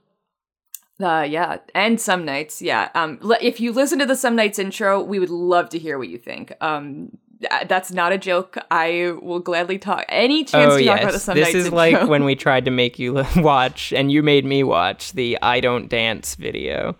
[1.00, 2.88] uh, yeah, and some nights, yeah.
[2.94, 5.96] Um, le- if you listen to the some nights intro, we would love to hear
[5.96, 6.52] what you think.
[6.60, 8.58] Um, th- that's not a joke.
[8.70, 11.60] I will gladly talk any chance oh to talk about the some this nights This
[11.60, 11.76] is intro.
[11.76, 15.60] like when we tried to make you watch, and you made me watch the "I
[15.60, 16.96] Don't Dance" video.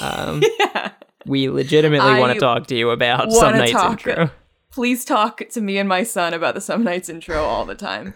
[0.00, 0.92] Um, yeah.
[1.26, 4.06] We legitimately want to talk to you about some nights talk.
[4.06, 4.30] intro.
[4.70, 8.14] Please talk to me and my son about the some nights intro all the time.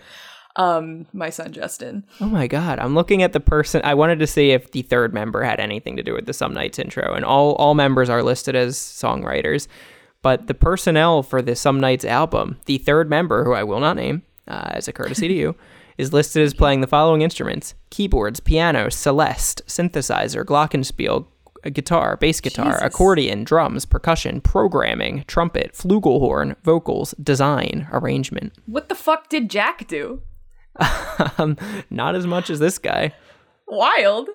[0.56, 2.04] Um, my son Justin.
[2.20, 3.80] Oh my god, I'm looking at the person.
[3.84, 6.52] I wanted to see if the third member had anything to do with the Some
[6.52, 9.66] Nights intro, and all all members are listed as songwriters.
[10.20, 13.96] But the personnel for the Some Nights album, the third member, who I will not
[13.96, 15.56] name, uh, as a courtesy to you,
[15.98, 21.26] is listed as playing the following instruments: keyboards, piano, Celeste, synthesizer, glockenspiel,
[21.64, 22.82] a guitar, bass guitar, Jesus.
[22.82, 28.52] accordion, drums, percussion, programming, trumpet, flugelhorn, vocals, design, arrangement.
[28.66, 30.22] What the fuck did Jack do?
[31.38, 31.56] um,
[31.90, 33.12] not as much as this guy.
[33.68, 34.28] Wild.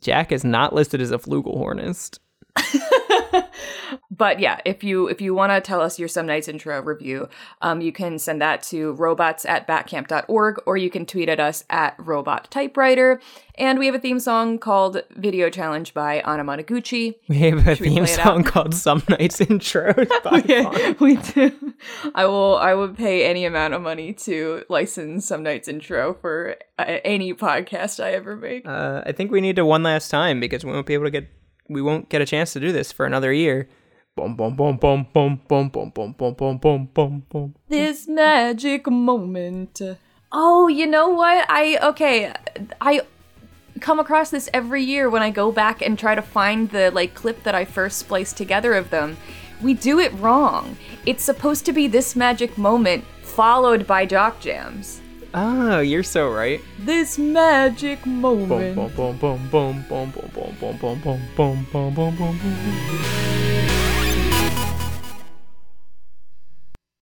[0.00, 2.18] Jack is not listed as a flugelhornist.
[4.10, 7.28] But yeah, if you if you want to tell us your some nights intro review,
[7.62, 11.64] um, you can send that to robots at batcamp.org or you can tweet at us
[11.70, 13.20] at robot typewriter.
[13.54, 17.14] And we have a theme song called Video Challenge by Anamanaguchi.
[17.28, 19.92] We have a theme song called Some Nights Intro.
[20.24, 20.96] by fun.
[21.00, 21.74] we do.
[22.14, 22.56] I will.
[22.56, 27.32] I would pay any amount of money to license some nights intro for uh, any
[27.32, 28.66] podcast I ever make.
[28.66, 31.10] Uh, I think we need to one last time because we won't be able to
[31.10, 31.28] get
[31.70, 33.68] we won't get a chance to do this for another year.
[34.16, 37.54] Boom, boom, boom, boom, boom, boom, boom, boom, boom, boom, boom, boom, boom.
[37.68, 39.80] this magic moment.
[40.32, 41.46] Oh, you know what?
[41.48, 42.32] I okay,
[42.80, 43.02] I
[43.80, 47.14] come across this every year when I go back and try to find the like
[47.14, 49.16] clip that I first spliced together of them.
[49.62, 50.76] We do it wrong.
[51.06, 54.99] It's supposed to be this magic moment followed by jock jams.
[55.32, 56.60] Oh, you're so right.
[56.80, 58.74] This magic Boom, moment.
[58.74, 63.79] boom, boom, boom, boom, boom, boom, boom, boom, boom, boom, boom, boom, boom, boom, boom.